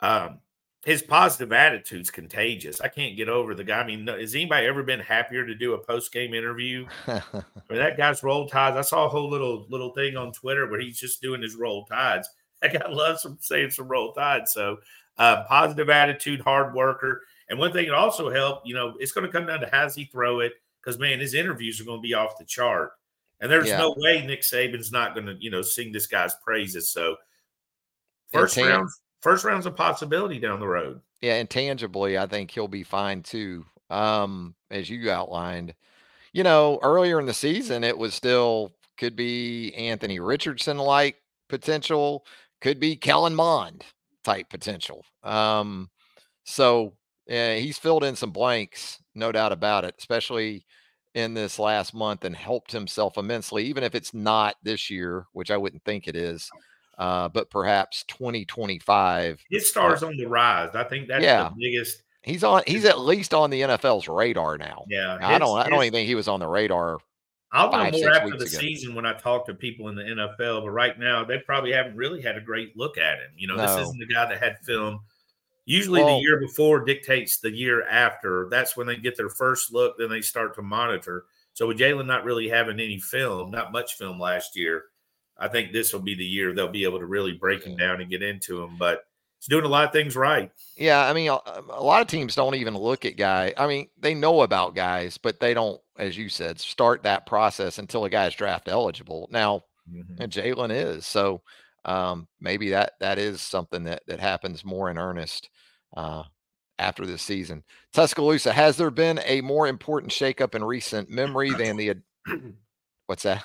[0.00, 0.40] um,
[0.86, 2.80] his positive attitude's contagious.
[2.80, 3.80] I can't get over the guy.
[3.80, 6.86] I mean, has anybody ever been happier to do a post game interview?
[7.08, 8.76] I mean, that guy's roll tides.
[8.76, 11.84] I saw a whole little little thing on Twitter where he's just doing his roll
[11.86, 12.30] tides.
[12.62, 14.54] That guy loves some saying some roll tides.
[14.54, 14.78] So,
[15.18, 17.20] uh, positive attitude, hard worker.
[17.50, 19.82] And one thing that also helped, you know, it's going to come down to how
[19.82, 20.54] does he throw it?
[20.80, 22.92] Because man, his interviews are going to be off the chart.
[23.40, 23.76] And there's yeah.
[23.76, 26.88] no way Nick Saban's not going to, you know, sing this guy's praises.
[26.88, 27.16] So,
[28.32, 28.88] first round
[29.22, 31.00] first round's a possibility down the road.
[31.20, 33.64] Yeah, intangibly, I think he'll be fine too.
[33.90, 35.74] Um, as you outlined,
[36.32, 41.16] you know, earlier in the season, it was still could be Anthony Richardson like
[41.48, 42.24] potential,
[42.60, 43.84] could be Kellen Mond
[44.24, 45.04] type potential.
[45.22, 45.90] Um,
[46.44, 46.94] so
[47.26, 50.64] yeah, he's filled in some blanks, no doubt about it, especially
[51.14, 55.50] in this last month and helped himself immensely, even if it's not this year, which
[55.50, 56.50] I wouldn't think it is
[56.98, 59.44] uh, but perhaps 2025.
[59.50, 60.70] His stars uh, on the rise.
[60.74, 61.50] I think that's yeah.
[61.50, 62.02] the biggest.
[62.22, 62.62] He's on.
[62.66, 64.84] He's at least on the NFL's radar now.
[64.88, 65.58] Yeah, his, I don't.
[65.58, 66.98] I don't even think he was on the radar.
[67.52, 68.46] I'll know more after the ago.
[68.46, 70.64] season when I talk to people in the NFL.
[70.64, 73.30] But right now, they probably haven't really had a great look at him.
[73.36, 73.62] You know, no.
[73.62, 75.00] this isn't the guy that had film.
[75.64, 78.48] Usually, well, the year before dictates the year after.
[78.50, 79.96] That's when they get their first look.
[79.96, 81.26] Then they start to monitor.
[81.54, 84.84] So with Jalen not really having any film, not much film last year,
[85.38, 88.00] I think this will be the year they'll be able to really break him down
[88.00, 88.76] and get into him.
[88.78, 89.04] But
[89.38, 90.50] he's doing a lot of things right.
[90.76, 91.38] Yeah, I mean, a,
[91.70, 93.52] a lot of teams don't even look at guy.
[93.56, 97.78] I mean, they know about guys, but they don't, as you said, start that process
[97.78, 99.28] until a guy's draft eligible.
[99.30, 100.24] Now, mm-hmm.
[100.24, 101.42] Jalen is so.
[101.84, 105.48] Um, maybe that that is something that that happens more in earnest
[105.96, 106.24] uh,
[106.78, 107.62] after this season.
[107.92, 111.94] Tuscaloosa, has there been a more important shakeup in recent memory than the
[113.06, 113.44] what's that?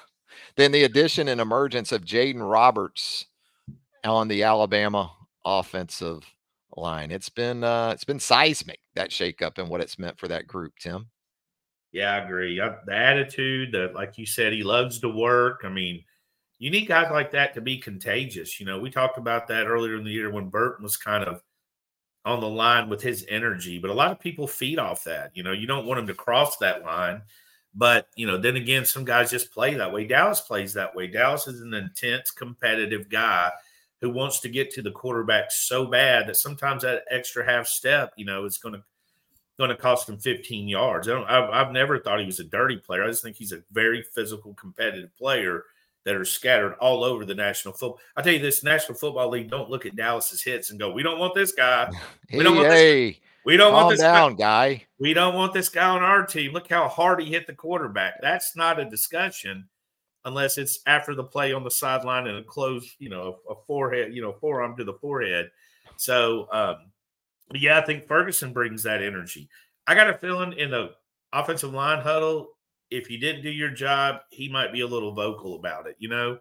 [0.56, 3.26] Then the addition and emergence of Jaden Roberts
[4.04, 5.12] on the Alabama
[5.46, 6.24] offensive
[6.76, 7.12] line.
[7.12, 10.74] It's been uh, it's been seismic that shakeup and what it's meant for that group,
[10.80, 11.08] Tim.
[11.92, 12.58] Yeah, I agree.
[12.58, 15.62] The attitude, that, like you said, he loves to work.
[15.66, 16.06] I mean,
[16.58, 18.60] you need guys like that to be contagious.
[18.60, 21.42] You know, we talked about that earlier in the year when Burton was kind of
[22.24, 25.32] on the line with his energy, but a lot of people feed off that.
[25.34, 27.24] You know, you don't want him to cross that line.
[27.74, 30.06] But you know, then again, some guys just play that way.
[30.06, 31.08] Dallas plays that way.
[31.08, 33.52] Dallas is an intense, competitive guy
[34.02, 38.14] who wants to get to the quarterback so bad that sometimes that extra half step,
[38.18, 38.84] you know, is going to
[39.58, 41.08] going to cost him 15 yards.
[41.08, 43.04] I don't, I've, I've never thought he was a dirty player.
[43.04, 45.66] I just think he's a very physical, competitive player
[46.04, 48.00] that are scattered all over the National Football.
[48.16, 51.04] I tell you this, National Football League, don't look at Dallas's hits and go, "We
[51.04, 51.92] don't want this guy.
[52.34, 53.20] We don't want hey, this.
[53.46, 54.74] We don't want this down, guy.
[54.74, 54.88] guy.
[55.00, 56.54] We don't want this guy on our team.
[56.54, 58.16] Look how hard he hit the quarterback.
[58.22, 59.68] That's not a discussion."
[60.26, 64.14] unless it's after the play on the sideline and a close, you know, a forehead,
[64.14, 65.50] you know, forearm to the forehead.
[65.98, 66.76] So, um,
[67.54, 69.50] yeah, I think Ferguson brings that energy.
[69.88, 70.92] I got a feeling in the
[71.34, 72.50] offensive line huddle,
[72.90, 76.10] if you didn't do your job, he might be a little vocal about it, you
[76.10, 76.40] know.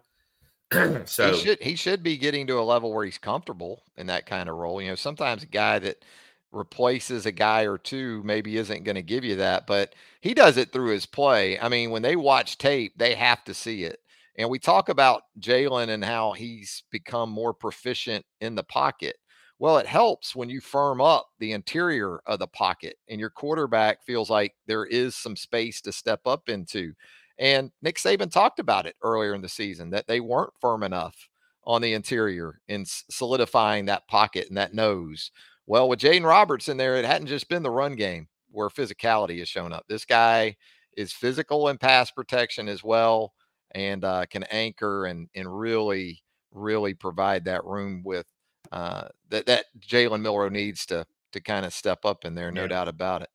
[1.05, 4.25] so he should he should be getting to a level where he's comfortable in that
[4.25, 4.81] kind of role.
[4.81, 6.03] You know, sometimes a guy that
[6.51, 10.57] replaces a guy or two maybe isn't going to give you that, but he does
[10.57, 11.59] it through his play.
[11.59, 13.99] I mean, when they watch tape, they have to see it.
[14.37, 19.17] And we talk about Jalen and how he's become more proficient in the pocket.
[19.59, 24.03] Well, it helps when you firm up the interior of the pocket and your quarterback
[24.03, 26.93] feels like there is some space to step up into.
[27.37, 31.29] And Nick Saban talked about it earlier in the season that they weren't firm enough
[31.63, 35.31] on the interior in solidifying that pocket and that nose.
[35.67, 39.39] Well, with Jaden Roberts in there, it hadn't just been the run game where physicality
[39.39, 39.85] has shown up.
[39.87, 40.55] This guy
[40.97, 43.33] is physical in pass protection as well
[43.73, 48.25] and uh, can anchor and and really really provide that room with
[48.71, 52.63] uh, that that Jalen Milroe needs to to kind of step up in there, no
[52.63, 52.67] yeah.
[52.67, 53.29] doubt about it.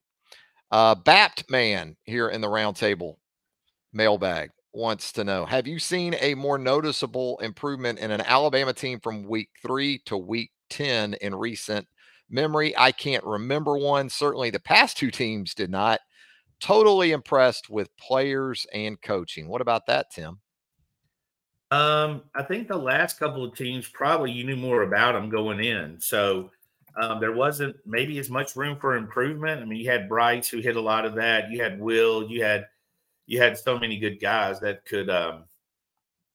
[0.70, 3.16] Uh, Bapt man here in the roundtable
[3.92, 9.00] mailbag wants to know: Have you seen a more noticeable improvement in an Alabama team
[9.00, 11.86] from week three to week ten in recent
[12.28, 12.76] memory.
[12.76, 14.08] I can't remember one.
[14.08, 16.00] Certainly the past two teams did not.
[16.58, 19.48] Totally impressed with players and coaching.
[19.48, 20.40] What about that, Tim?
[21.70, 25.60] Um, I think the last couple of teams probably you knew more about them going
[25.60, 26.00] in.
[26.00, 26.50] So
[27.00, 29.60] um, there wasn't maybe as much room for improvement.
[29.60, 31.50] I mean, you had Bryce who hit a lot of that.
[31.50, 32.28] You had Will.
[32.30, 32.66] You had
[33.26, 35.44] you had so many good guys that could um,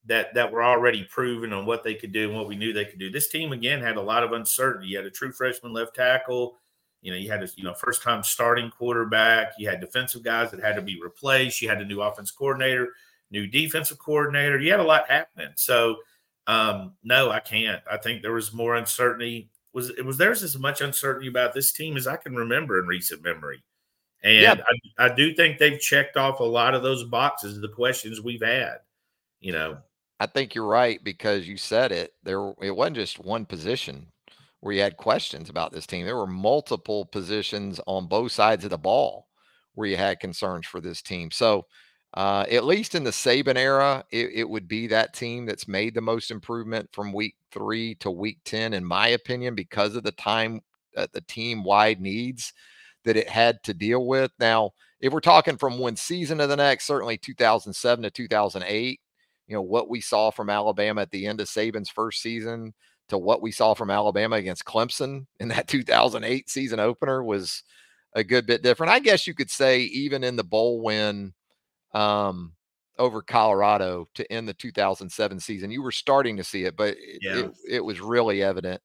[0.06, 2.84] that that were already proven on what they could do and what we knew they
[2.84, 3.10] could do.
[3.10, 4.88] This team again had a lot of uncertainty.
[4.88, 6.56] You had a true freshman left tackle.
[7.02, 9.52] You know, you had a you know first time starting quarterback.
[9.58, 11.60] You had defensive guys that had to be replaced.
[11.60, 12.88] You had a new offense coordinator,
[13.30, 14.58] new defensive coordinator.
[14.60, 15.52] You had a lot happening.
[15.56, 15.96] So
[16.46, 17.82] um, no, I can't.
[17.90, 19.50] I think there was more uncertainty.
[19.72, 22.86] Was it was there's as much uncertainty about this team as I can remember in
[22.86, 23.62] recent memory.
[24.24, 24.64] And yeah.
[24.98, 28.42] I, I do think they've checked off a lot of those boxes, the questions we've
[28.42, 28.76] had.
[29.40, 29.78] You know,
[30.22, 32.12] I think you're right because you said it.
[32.22, 34.06] There, it wasn't just one position
[34.60, 36.06] where you had questions about this team.
[36.06, 39.26] There were multiple positions on both sides of the ball
[39.74, 41.32] where you had concerns for this team.
[41.32, 41.66] So,
[42.14, 45.92] uh, at least in the Saban era, it, it, would be that team that's made
[45.92, 50.12] the most improvement from week three to week 10, in my opinion, because of the
[50.12, 50.60] time,
[50.96, 52.52] uh, the team wide needs
[53.02, 54.30] that it had to deal with.
[54.38, 54.70] Now,
[55.00, 59.00] if we're talking from one season to the next, certainly 2007 to 2008,
[59.46, 62.74] you know, what we saw from Alabama at the end of Saban's first season
[63.08, 67.62] to what we saw from Alabama against Clemson in that 2008 season opener was
[68.14, 68.92] a good bit different.
[68.92, 71.32] I guess you could say even in the bowl win
[71.92, 72.52] um,
[72.98, 77.18] over Colorado to end the 2007 season, you were starting to see it, but it,
[77.20, 77.38] yeah.
[77.38, 78.80] it, it was really evident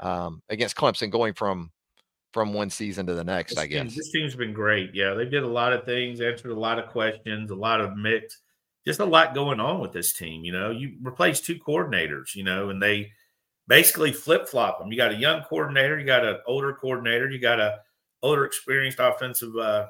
[0.00, 1.70] um, against Clemson going from
[2.32, 3.54] from one season to the next.
[3.54, 4.90] This I guess team, this team's been great.
[4.94, 7.96] Yeah, they did a lot of things, answered a lot of questions, a lot of
[7.96, 8.42] mix
[8.86, 10.44] just a lot going on with this team.
[10.44, 13.10] You know, you replace two coordinators, you know, and they
[13.66, 14.92] basically flip flop them.
[14.92, 17.80] You got a young coordinator, you got an older coordinator, you got a
[18.22, 19.88] older experienced offensive uh,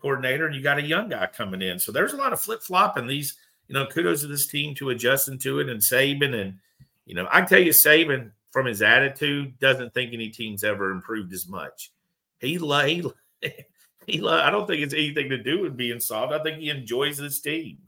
[0.00, 1.78] coordinator, and you got a young guy coming in.
[1.78, 3.36] So there's a lot of flip flop, and these,
[3.68, 6.34] you know, kudos to this team to adjusting to it and Saban.
[6.34, 6.58] And
[7.06, 11.32] you know, I tell you, Saban from his attitude doesn't think any team's ever improved
[11.32, 11.92] as much.
[12.40, 13.04] He, he,
[14.06, 16.32] he, I don't think it's anything to do with being soft.
[16.32, 17.78] I think he enjoys this team.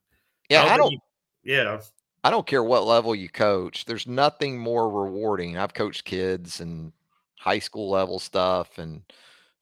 [0.49, 0.95] Yeah, I don't.
[1.45, 1.81] yeah,
[2.25, 3.85] I don't care what level you coach.
[3.85, 5.57] There's nothing more rewarding.
[5.57, 6.93] I've coached kids and
[7.37, 9.03] high school level stuff and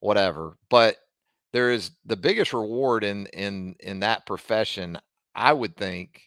[0.00, 0.96] whatever, but
[1.52, 4.98] there is the biggest reward in in in that profession.
[5.34, 6.22] I would think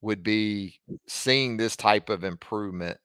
[0.00, 2.98] would be seeing this type of improvement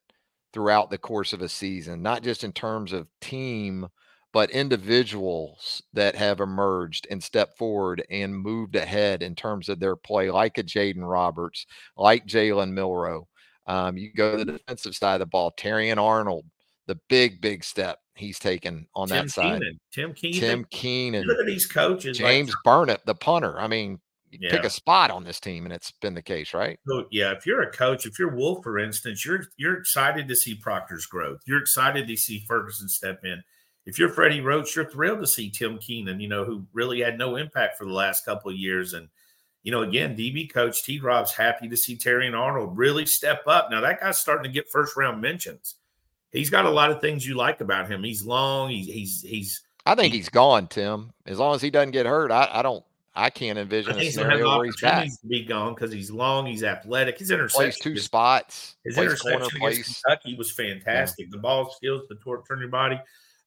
[0.52, 3.88] throughout the course of a season, not just in terms of team
[4.32, 9.96] but individuals that have emerged and stepped forward and moved ahead in terms of their
[9.96, 11.66] play, like a Jaden Roberts,
[11.96, 13.28] like Jalen Milroe.
[13.66, 16.46] Um, you go to the defensive side of the ball, Terrion Arnold,
[16.86, 19.60] the big, big step he's taken on Tim that side.
[19.60, 19.80] Keenan.
[19.92, 20.40] Tim Keenan.
[20.40, 21.24] Tim Keenan.
[21.24, 22.18] Look at these coaches.
[22.18, 23.60] James like, Burnip, the punter.
[23.60, 24.50] I mean, yeah.
[24.50, 26.78] pick a spot on this team, and it's been the case, right?
[26.86, 30.36] So, yeah, if you're a coach, if you're Wolf, for instance, you're you're excited to
[30.36, 31.40] see Proctor's growth.
[31.46, 33.42] You're excited to see Ferguson step in.
[33.84, 37.18] If you're Freddie Roach, you're thrilled to see Tim Keenan, you know, who really had
[37.18, 38.92] no impact for the last couple of years.
[38.92, 39.08] And,
[39.64, 43.70] you know, again, DB coach T Rob's happy to see Terrion Arnold really step up.
[43.70, 45.76] Now, that guy's starting to get first round mentions.
[46.30, 48.04] He's got a lot of things you like about him.
[48.04, 48.70] He's long.
[48.70, 51.12] He's, he's, he's, I think he's gone, Tim.
[51.26, 54.56] As long as he doesn't get hurt, I, I don't I can't envision a scenario
[54.56, 55.06] where he's back.
[55.06, 58.76] to be gone because he's long, he's athletic, his interception plays two spots.
[58.84, 61.26] His interception against Kentucky was fantastic.
[61.26, 61.32] Yeah.
[61.32, 62.98] The ball skills, the torque, turn your body.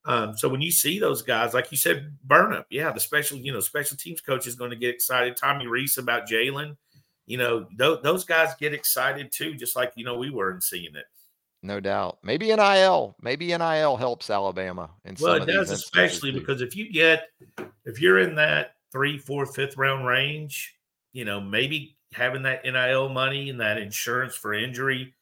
[0.06, 3.52] Um, so when you see those guys, like you said, Burnip, yeah, the special, you
[3.52, 5.36] know, special teams coach is going to get excited.
[5.36, 6.78] Tommy Rees about Jalen,
[7.26, 10.62] you know, th- those guys get excited too, just like you know we were in
[10.62, 11.06] seeing it.
[11.64, 12.20] No doubt.
[12.22, 14.92] Maybe NIL, maybe NIL helps Alabama.
[15.04, 17.30] In well, it does, especially because if you get,
[17.86, 20.76] if you're in that three, four, fifth round range,
[21.14, 25.16] you know, maybe having that NIL money and that insurance for injury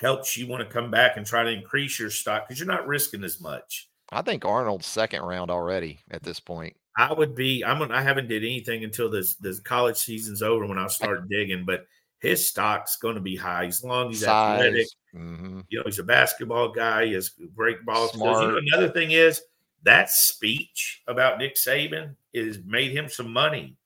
[0.00, 2.88] helps you want to come back and try to increase your stock because you're not
[2.88, 3.88] risking as much.
[4.10, 6.76] I think Arnold's second round already at this point.
[6.96, 7.64] I would be.
[7.64, 7.82] I'm.
[7.90, 11.64] I haven't did anything until this this college season's over when I'll start digging.
[11.64, 11.86] But
[12.20, 14.60] his stock's going to be high as long as he's Size.
[14.60, 14.86] athletic.
[15.14, 15.60] Mm-hmm.
[15.68, 17.06] You know, he's a basketball guy.
[17.06, 18.40] He has great ball skills.
[18.40, 19.42] You know, another thing is
[19.82, 23.76] that speech about Nick Saban is made him some money.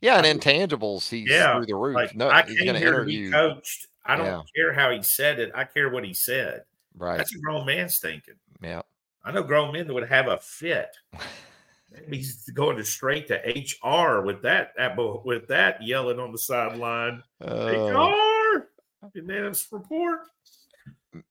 [0.00, 1.96] Yeah, and intangibles, he's yeah, through the roof.
[1.96, 3.24] Like, no, I came here interview.
[3.24, 3.86] to be coached.
[4.04, 4.42] I don't yeah.
[4.54, 5.50] care how he said it.
[5.54, 6.64] I care what he said.
[6.96, 7.16] Right.
[7.16, 8.34] That's a grown man's thinking.
[8.62, 8.82] Yeah.
[9.26, 10.88] I know grown men that would have a fit.
[12.08, 14.72] he's going to straight to HR with that
[15.24, 17.22] with that yelling on the sideline.
[17.44, 18.68] Uh, HR
[19.12, 20.20] unanimous report.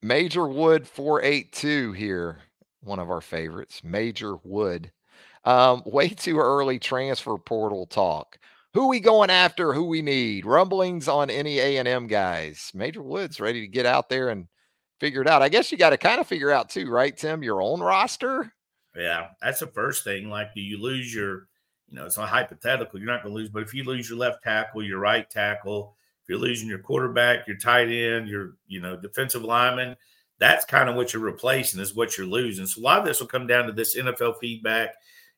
[0.01, 2.39] Major Wood 482 here
[2.85, 4.91] one of our favorites, Major Wood.
[5.43, 8.37] Um, way too early transfer portal talk.
[8.73, 9.73] Who we going after?
[9.73, 10.45] Who we need?
[10.45, 12.71] Rumblings on any A and M guys.
[12.73, 14.47] Major Woods ready to get out there and
[14.99, 15.41] figure it out.
[15.41, 17.43] I guess you got to kind of figure out too, right, Tim?
[17.43, 18.51] Your own roster.
[18.95, 20.29] Yeah, that's the first thing.
[20.29, 21.47] Like, do you lose your?
[21.89, 22.99] You know, it's not hypothetical.
[22.99, 25.95] You're not going to lose, but if you lose your left tackle, your right tackle,
[26.23, 29.95] if you're losing your quarterback, your tight end, your you know defensive lineman,
[30.39, 32.65] that's kind of what you're replacing is what you're losing.
[32.65, 34.95] So a lot of this will come down to this NFL feedback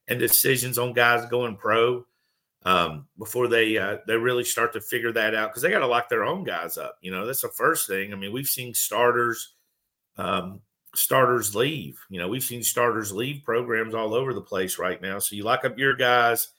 [0.08, 2.05] and decisions on guys going pro
[2.68, 5.88] um, before they uh, they really start to figure that out because they got to
[5.88, 6.97] lock their own guys up.
[7.01, 8.11] You know, that's the first thing.
[8.11, 9.53] I mean, we've seen starters
[10.18, 10.59] um,
[10.93, 11.97] starters leave.
[12.09, 15.18] You know, we've seen starters leave programs all over the place right now.
[15.18, 16.49] So you lock up your guys.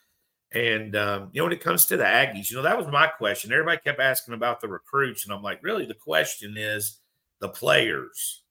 [0.52, 3.06] And um, you know, when it comes to the Aggies, you know, that was my
[3.06, 3.52] question.
[3.52, 7.00] Everybody kept asking about the recruits, and I'm like, really, the question is
[7.40, 8.44] the players,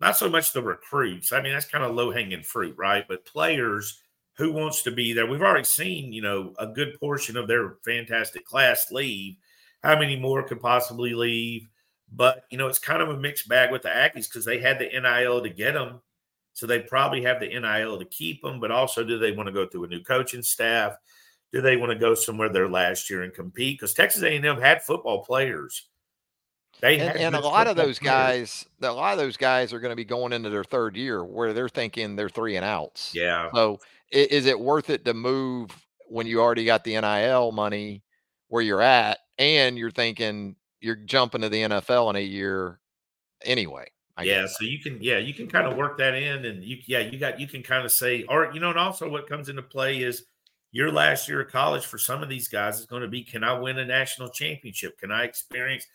[0.00, 1.30] not so much the recruits.
[1.30, 3.04] I mean, that's kind of low hanging fruit, right?
[3.06, 4.00] But players
[4.36, 5.26] who wants to be there.
[5.26, 9.36] We've already seen, you know, a good portion of their fantastic class leave.
[9.82, 11.68] How many more could possibly leave?
[12.12, 14.78] But, you know, it's kind of a mixed bag with the Aggies because they had
[14.78, 16.00] the NIL to get them.
[16.52, 19.52] So they probably have the NIL to keep them, but also do they want to
[19.52, 20.96] go through a new coaching staff?
[21.52, 23.78] Do they want to go somewhere their last year and compete?
[23.78, 25.88] Because Texas A&M had football players
[26.80, 29.90] they and, and a lot of those guys, a lot of those guys are going
[29.90, 33.12] to be going into their third year where they're thinking they're three and outs.
[33.14, 33.50] Yeah.
[33.54, 35.70] So is it worth it to move
[36.08, 38.02] when you already got the NIL money
[38.48, 42.78] where you're at, and you're thinking you're jumping to the NFL in a year
[43.44, 43.86] anyway?
[44.18, 44.56] I yeah, guess.
[44.58, 47.18] so you can yeah you can kind of work that in, and you yeah you
[47.18, 49.98] got you can kind of say, or you know, and also what comes into play
[49.98, 50.24] is
[50.72, 53.42] your last year of college for some of these guys is going to be, can
[53.42, 54.98] I win a national championship?
[54.98, 55.86] Can I experience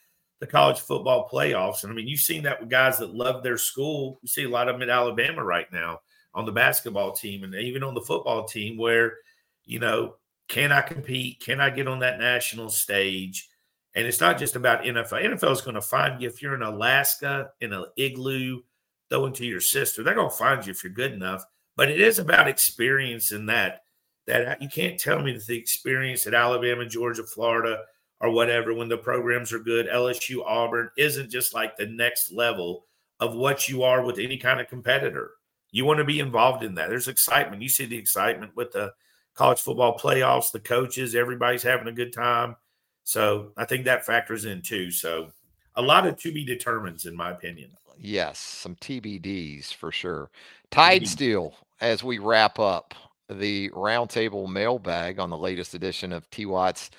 [0.42, 1.84] the college football playoffs.
[1.84, 4.20] And I mean, you've seen that with guys that love their school.
[4.24, 6.00] You see a lot of them at Alabama right now
[6.34, 9.18] on the basketball team and even on the football team where,
[9.66, 10.16] you know,
[10.48, 11.42] can I compete?
[11.42, 13.48] Can I get on that national stage?
[13.94, 15.24] And it's not just about NFL.
[15.24, 18.62] NFL is going to find you if you're in Alaska in an igloo
[19.10, 20.02] throwing to your sister.
[20.02, 21.44] They're going to find you if you're good enough.
[21.78, 23.84] But it is about experience in that.
[24.28, 27.80] That you can't tell me that the experience at Alabama, Georgia, Florida,
[28.22, 29.88] or whatever when the programs are good.
[29.88, 32.86] LSU, Auburn isn't just like the next level
[33.20, 35.32] of what you are with any kind of competitor.
[35.72, 36.90] You want to be involved in that.
[36.90, 37.62] There's excitement.
[37.62, 38.94] You see the excitement with the
[39.34, 42.56] college football playoffs, the coaches, everybody's having a good time.
[43.04, 44.92] So I think that factors in too.
[44.92, 45.32] So
[45.76, 47.72] a lot of to be determines, in my opinion.
[47.98, 50.30] Yes, some TBDs for sure.
[50.70, 52.94] Tide Steel, as we wrap up
[53.30, 56.92] the roundtable mailbag on the latest edition of T Watts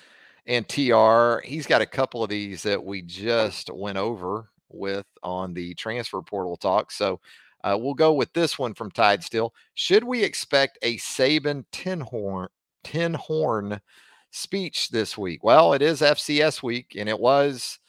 [0.45, 5.53] and TR, he's got a couple of these that we just went over with on
[5.53, 6.91] the transfer portal talk.
[6.91, 7.19] So
[7.63, 9.53] uh, we'll go with this one from Tide Still.
[9.75, 12.49] Should we expect a Saban tin horn,
[12.83, 13.79] tin horn
[14.31, 15.43] speech this week?
[15.43, 17.79] Well, it is FCS week, and it was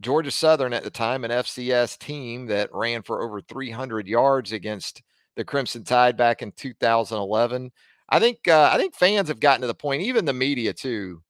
[0.00, 5.02] Georgia Southern at the time, an FCS team that ran for over 300 yards against
[5.36, 7.70] the Crimson Tide back in 2011.
[8.08, 11.22] I think uh, I think fans have gotten to the point, even the media too,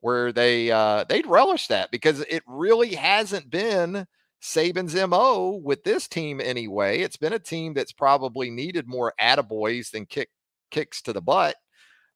[0.00, 4.06] where they uh, they'd relish that because it really hasn't been
[4.42, 7.00] Saban's mo with this team anyway.
[7.00, 10.30] It's been a team that's probably needed more attaboys than kick
[10.70, 11.56] kicks to the butt.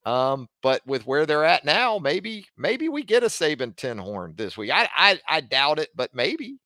[0.07, 4.35] Um, but with where they're at now, maybe maybe we get a Saban tin horn
[4.37, 4.71] this week.
[4.73, 6.59] I, I I doubt it, but maybe.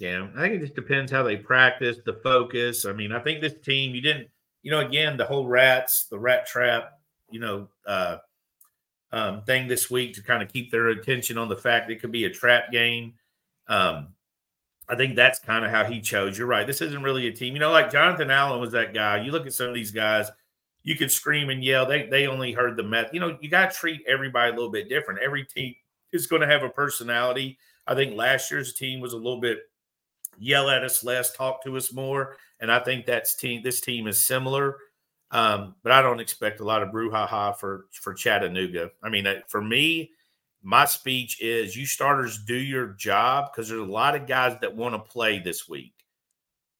[0.00, 2.84] Yeah, I think it just depends how they practice, the focus.
[2.84, 4.28] I mean, I think this team, you didn't,
[4.62, 6.98] you know, again, the whole rats, the rat trap,
[7.30, 8.16] you know, uh,
[9.14, 12.10] um, thing this week to kind of keep their attention on the fact it could
[12.10, 13.14] be a trap game.
[13.68, 14.08] Um,
[14.88, 16.36] I think that's kind of how he chose.
[16.36, 16.66] You're right.
[16.66, 17.54] This isn't really a team.
[17.54, 19.22] You know, like Jonathan Allen was that guy.
[19.22, 20.28] You look at some of these guys,
[20.82, 21.86] you could scream and yell.
[21.86, 23.14] They they only heard the meth.
[23.14, 25.20] You know, you got to treat everybody a little bit different.
[25.20, 25.76] Every team
[26.12, 27.56] is going to have a personality.
[27.86, 29.60] I think last year's team was a little bit
[30.38, 33.62] yell at us less, talk to us more, and I think that's team.
[33.62, 34.76] This team is similar.
[35.34, 38.92] Um, but I don't expect a lot of brouhaha for for Chattanooga.
[39.02, 40.12] I mean, uh, for me,
[40.62, 44.76] my speech is: you starters do your job because there's a lot of guys that
[44.76, 45.92] want to play this week.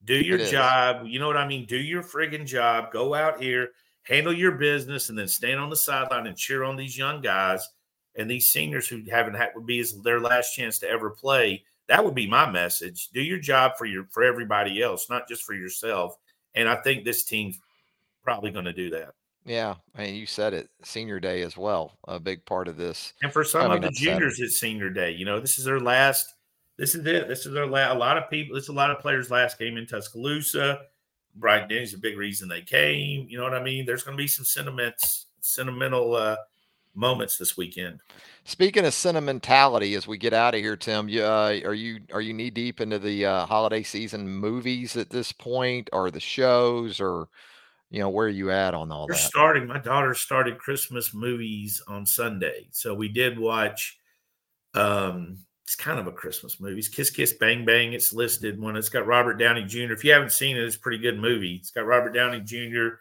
[0.04, 1.04] Do your job.
[1.06, 1.66] You know what I mean?
[1.66, 2.92] Do your friggin' job.
[2.92, 3.70] Go out here,
[4.04, 7.68] handle your business, and then stand on the sideline and cheer on these young guys
[8.14, 11.64] and these seniors who haven't had would be their last chance to ever play.
[11.88, 13.08] That would be my message.
[13.08, 16.16] Do your job for your for everybody else, not just for yourself.
[16.54, 17.58] And I think this team's
[18.24, 19.14] probably going to do that.
[19.46, 20.70] Yeah, I mean, you said it.
[20.82, 23.12] Senior day as well, a big part of this.
[23.22, 25.10] And for some of the juniors, it's senior day.
[25.10, 26.34] You know, this is their last.
[26.78, 27.28] This is it.
[27.28, 27.94] This is their last.
[27.94, 28.54] A lot of people.
[28.54, 30.80] This is a lot of players' last game in Tuscaloosa.
[31.36, 33.26] Bryant Denny's a big reason they came.
[33.28, 33.84] You know what I mean?
[33.84, 36.36] There's going to be some sentiments, sentimental uh,
[36.94, 38.00] moments this weekend.
[38.44, 42.20] Speaking of sentimentality, as we get out of here, Tim, you, uh, are you are
[42.20, 47.00] you knee deep into the uh, holiday season movies at this point, or the shows,
[47.00, 47.28] or
[47.90, 49.20] you know, where are you at on all We're that?
[49.20, 49.66] starting.
[49.66, 53.98] My daughter started Christmas movies on Sunday, so we did watch.
[54.74, 56.78] Um, it's kind of a Christmas movie.
[56.78, 57.92] It's Kiss Kiss Bang Bang.
[57.92, 59.92] It's listed when it's got Robert Downey Jr.
[59.92, 61.54] If you haven't seen it, it's a pretty good movie.
[61.54, 62.96] It's got Robert Downey Jr.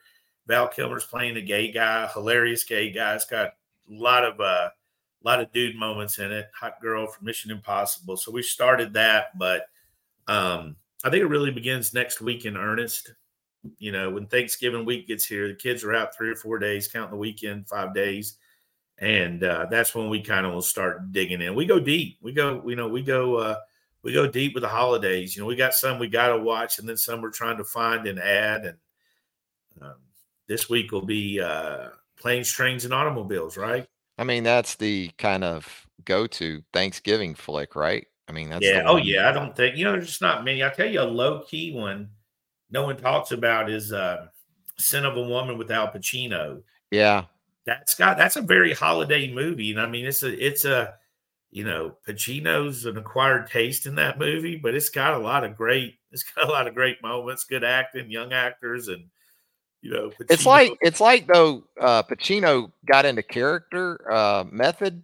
[0.47, 3.15] Val Kilmer's playing a gay guy, hilarious gay guy.
[3.15, 3.53] It's got a
[3.89, 6.47] lot of uh, a lot of dude moments in it.
[6.59, 8.15] Hot girl from Mission Impossible.
[8.15, 9.65] So we started that, but
[10.27, 13.13] um, I think it really begins next week in earnest
[13.77, 16.87] you know, when Thanksgiving week gets here, the kids are out three or four days,
[16.87, 18.37] counting the weekend, five days.
[18.99, 21.55] And uh, that's when we kind of will start digging in.
[21.55, 22.17] We go deep.
[22.21, 23.57] We go, you know, we go, uh,
[24.03, 25.35] we go deep with the holidays.
[25.35, 27.63] You know, we got some we got to watch, and then some we're trying to
[27.63, 28.65] find and add.
[28.65, 28.77] And
[29.81, 29.95] um,
[30.47, 33.87] this week will be uh, planes, trains, and automobiles, right?
[34.17, 38.05] I mean, that's the kind of go-to Thanksgiving flick, right?
[38.27, 38.83] I mean, that's yeah.
[38.85, 39.27] Oh yeah.
[39.27, 39.93] I don't think you know.
[39.93, 40.63] There's just not many.
[40.63, 42.09] I tell you, a low key one
[42.73, 44.27] no one talks about is uh,
[44.77, 46.63] "Scent of a Woman" with Al Pacino.
[46.91, 47.25] Yeah,
[47.65, 50.95] that's got that's a very holiday movie, and I mean it's a it's a
[51.51, 55.55] you know Pacino's an acquired taste in that movie, but it's got a lot of
[55.55, 59.05] great it's got a lot of great moments, good acting, young actors, and
[59.81, 60.31] you know Pacino.
[60.31, 65.03] it's like it's like though uh, Pacino got into character uh, method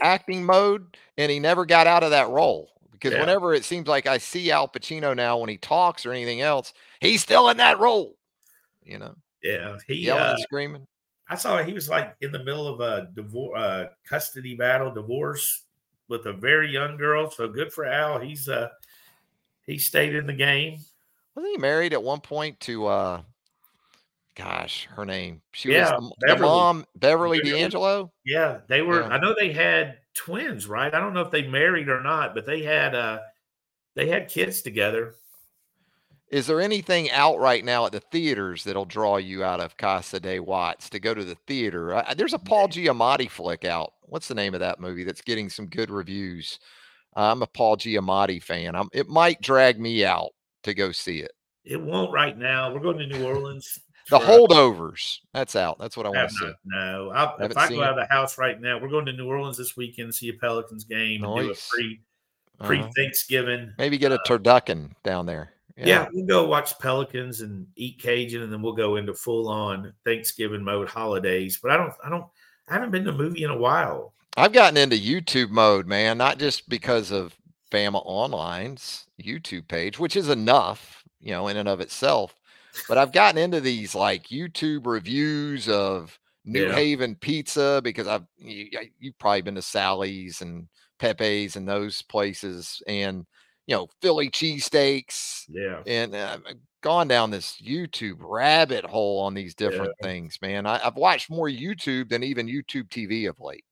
[0.00, 2.71] acting mode, and he never got out of that role
[3.02, 3.20] because yeah.
[3.20, 6.72] whenever it seems like I see Al Pacino now when he talks or anything else,
[7.00, 8.16] he's still in that role.
[8.84, 9.14] You know.
[9.42, 10.86] Yeah, he yelling uh, and screaming.
[11.28, 15.64] I saw he was like in the middle of a divorce, uh, custody battle, divorce
[16.08, 17.28] with a very young girl.
[17.28, 18.20] So good for Al.
[18.20, 18.68] He's uh
[19.66, 20.78] he stayed in the game.
[21.34, 23.22] Wasn't he married at one point to uh
[24.36, 25.42] gosh, her name.
[25.52, 28.12] She yeah, was the, the mom, Beverly, Beverly D'Angelo.
[28.24, 29.00] Yeah, they were.
[29.00, 29.08] Yeah.
[29.08, 30.92] I know they had twins, right?
[30.92, 33.20] I don't know if they married or not, but they had uh
[33.94, 35.14] they had kids together.
[36.30, 40.18] Is there anything out right now at the theaters that'll draw you out of Casa
[40.18, 41.94] de Watts to go to the theater?
[41.94, 43.92] I, there's a Paul Giamatti flick out.
[44.00, 46.58] What's the name of that movie that's getting some good reviews?
[47.14, 48.74] I'm a Paul Giamatti fan.
[48.74, 50.30] I'm, it might drag me out
[50.62, 51.32] to go see it.
[51.64, 52.72] It won't right now.
[52.72, 53.78] We're going to New Orleans.
[54.10, 55.18] The holdovers.
[55.32, 55.78] That's out.
[55.78, 56.52] That's what I want to see.
[56.64, 59.26] No, I, if I go out of the house right now, we're going to New
[59.26, 61.38] Orleans this weekend, see a Pelicans game, nice.
[61.38, 62.00] and do a pre
[62.60, 63.60] pre Thanksgiving.
[63.60, 63.72] Uh-huh.
[63.78, 65.52] Maybe get a uh, turducken down there.
[65.76, 65.86] Yeah.
[65.86, 66.08] yeah.
[66.12, 70.62] we'll go watch Pelicans and eat Cajun, and then we'll go into full on Thanksgiving
[70.62, 71.58] mode holidays.
[71.62, 72.26] But I don't, I don't,
[72.68, 74.12] I haven't been to a movie in a while.
[74.36, 77.36] I've gotten into YouTube mode, man, not just because of
[77.70, 82.34] Bama Online's YouTube page, which is enough, you know, in and of itself.
[82.88, 86.74] But I've gotten into these like YouTube reviews of New yeah.
[86.74, 90.68] Haven Pizza because I've you, have probably been to Sally's and
[90.98, 93.26] Pepe's and those places, and
[93.66, 95.44] you know Philly cheesesteaks.
[95.48, 96.38] Yeah, and uh,
[96.82, 100.06] gone down this YouTube rabbit hole on these different yeah.
[100.06, 100.66] things, man.
[100.66, 103.64] I, I've watched more YouTube than even YouTube TV of late.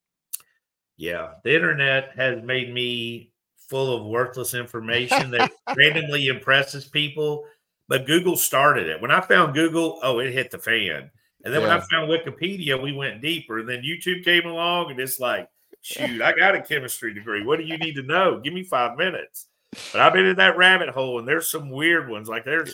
[0.96, 3.32] Yeah, the internet has made me
[3.68, 7.44] full of worthless information that randomly impresses people.
[7.90, 9.02] But Google started it.
[9.02, 11.10] When I found Google, oh, it hit the fan.
[11.44, 11.66] And then yeah.
[11.68, 13.58] when I found Wikipedia, we went deeper.
[13.58, 15.48] And then YouTube came along, and it's like,
[15.80, 17.44] shoot, I got a chemistry degree.
[17.44, 18.38] What do you need to know?
[18.38, 19.46] Give me five minutes.
[19.90, 22.28] But I've been in that rabbit hole, and there's some weird ones.
[22.28, 22.72] Like there's,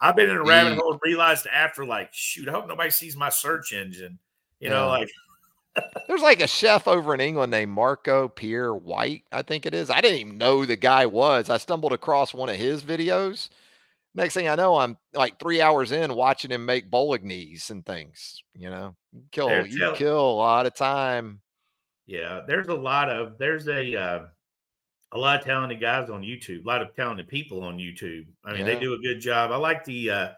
[0.00, 0.78] I've been in a rabbit mm.
[0.80, 4.18] hole and realized after, like, shoot, I hope nobody sees my search engine.
[4.58, 5.10] You know, like
[6.08, 9.90] there's like a chef over in England named Marco Pierre White, I think it is.
[9.90, 11.50] I didn't even know the guy was.
[11.50, 13.50] I stumbled across one of his videos
[14.16, 18.42] next thing I know, I'm like three hours in watching him make bolognese and things.
[18.54, 21.40] You know, you kill there's you kill a lot of time.
[22.06, 24.26] Yeah, there's a lot of there's a uh,
[25.12, 28.26] a lot of talented guys on YouTube, a lot of talented people on YouTube.
[28.44, 28.74] I mean, yeah.
[28.74, 29.52] they do a good job.
[29.52, 30.28] I like the uh,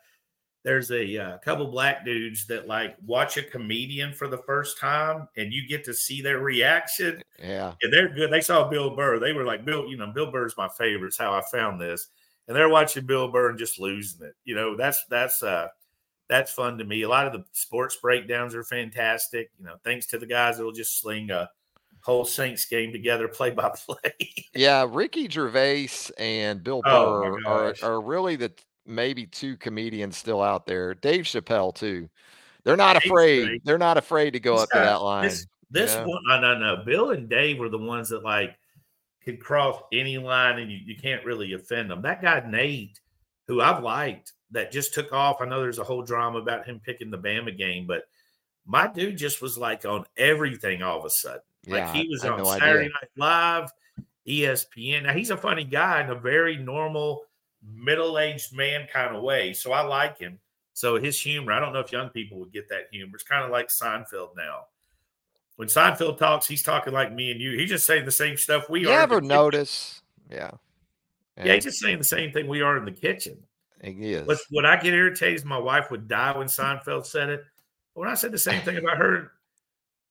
[0.64, 5.28] there's a uh, couple black dudes that like watch a comedian for the first time
[5.36, 7.22] and you get to see their reaction.
[7.38, 7.74] Yeah.
[7.82, 8.30] And they're good.
[8.30, 9.18] They saw Bill Burr.
[9.18, 11.08] They were like, Bill, you know, Bill Burr's my favorite.
[11.08, 12.08] It's how I found this
[12.48, 14.34] and they're watching Bill Burr and just losing it.
[14.44, 15.68] You know, that's that's uh
[16.28, 17.02] that's fun to me.
[17.02, 19.50] A lot of the sports breakdowns are fantastic.
[19.58, 21.48] You know, thanks to the guys that'll just sling a
[22.00, 24.34] whole Saints game together, play by play.
[24.54, 28.52] yeah, Ricky Gervais and Bill oh Burr oh are, are really the
[28.86, 30.94] maybe two comedians still out there.
[30.94, 32.08] Dave Chappelle too.
[32.64, 33.62] They're not afraid.
[33.64, 35.24] They're not afraid to go up to that line.
[35.24, 36.84] This, this one, no, no, no.
[36.84, 38.57] Bill and Dave were the ones that like
[39.28, 42.00] could cross any line and you, you can't really offend them.
[42.00, 42.98] That guy Nate,
[43.46, 45.42] who I've liked, that just took off.
[45.42, 48.08] I know there's a whole drama about him picking the Bama game, but
[48.64, 51.42] my dude just was like on everything all of a sudden.
[51.66, 52.88] Like yeah, he was on no Saturday idea.
[52.88, 53.72] Night Live,
[54.26, 55.02] ESPN.
[55.02, 57.24] Now he's a funny guy in a very normal,
[57.62, 59.52] middle-aged man kind of way.
[59.52, 60.38] So I like him.
[60.72, 63.12] So his humor, I don't know if young people would get that humor.
[63.14, 64.66] It's kind of like Seinfeld now
[65.58, 67.58] when Seinfeld talks, he's talking like me and you.
[67.58, 69.00] He's just saying the same stuff we you are.
[69.00, 70.02] Ever notice?
[70.30, 70.52] Yeah.
[71.36, 71.46] yeah.
[71.46, 71.54] yeah.
[71.54, 73.38] he's just saying the same thing we are in the kitchen.
[73.82, 74.24] He is.
[74.24, 77.44] But what I get irritated is my wife would die when Seinfeld said it.
[77.94, 79.32] When I said the same thing about her,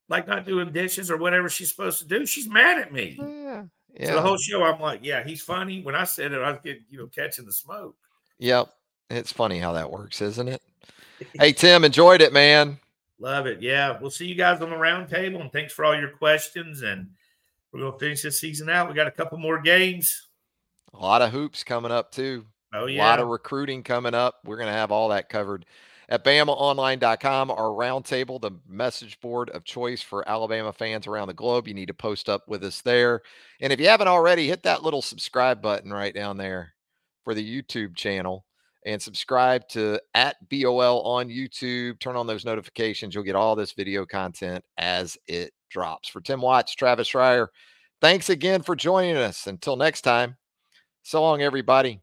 [0.10, 3.18] like not doing dishes or whatever she's supposed to do, she's mad at me.
[3.18, 3.64] Yeah.
[3.98, 4.08] Yeah.
[4.08, 5.82] So the whole show, I'm like, yeah, he's funny.
[5.82, 7.96] When I said it, I was getting, you know, catching the smoke.
[8.40, 8.68] Yep.
[9.10, 10.62] It's funny how that works, isn't it?
[11.40, 12.80] hey, Tim, enjoyed it, man.
[13.20, 13.62] Love it.
[13.62, 13.98] Yeah.
[14.00, 15.42] We'll see you guys on the roundtable.
[15.42, 16.84] And thanks for all your questions.
[16.84, 17.10] And
[17.72, 18.88] we're going to finish this season out.
[18.88, 20.30] We got a couple more games.
[20.94, 22.46] A lot of hoops coming up, too.
[22.74, 23.02] Oh, yeah.
[23.02, 24.36] A lot of recruiting coming up.
[24.46, 25.66] We're going to have all that covered
[26.10, 31.68] at BamaOnline.com, our roundtable, the message board of choice for Alabama fans around the globe.
[31.68, 33.22] You need to post up with us there.
[33.60, 36.74] And if you haven't already, hit that little subscribe button right down there
[37.26, 38.46] for the YouTube channel
[38.88, 42.00] and subscribe to at BOL on YouTube.
[42.00, 43.14] Turn on those notifications.
[43.14, 46.08] You'll get all this video content as it drops.
[46.08, 47.48] For Tim Watts, Travis Reier,
[48.02, 49.46] thanks again for joining us.
[49.46, 50.38] Until next time,
[51.04, 52.02] so long, everybody.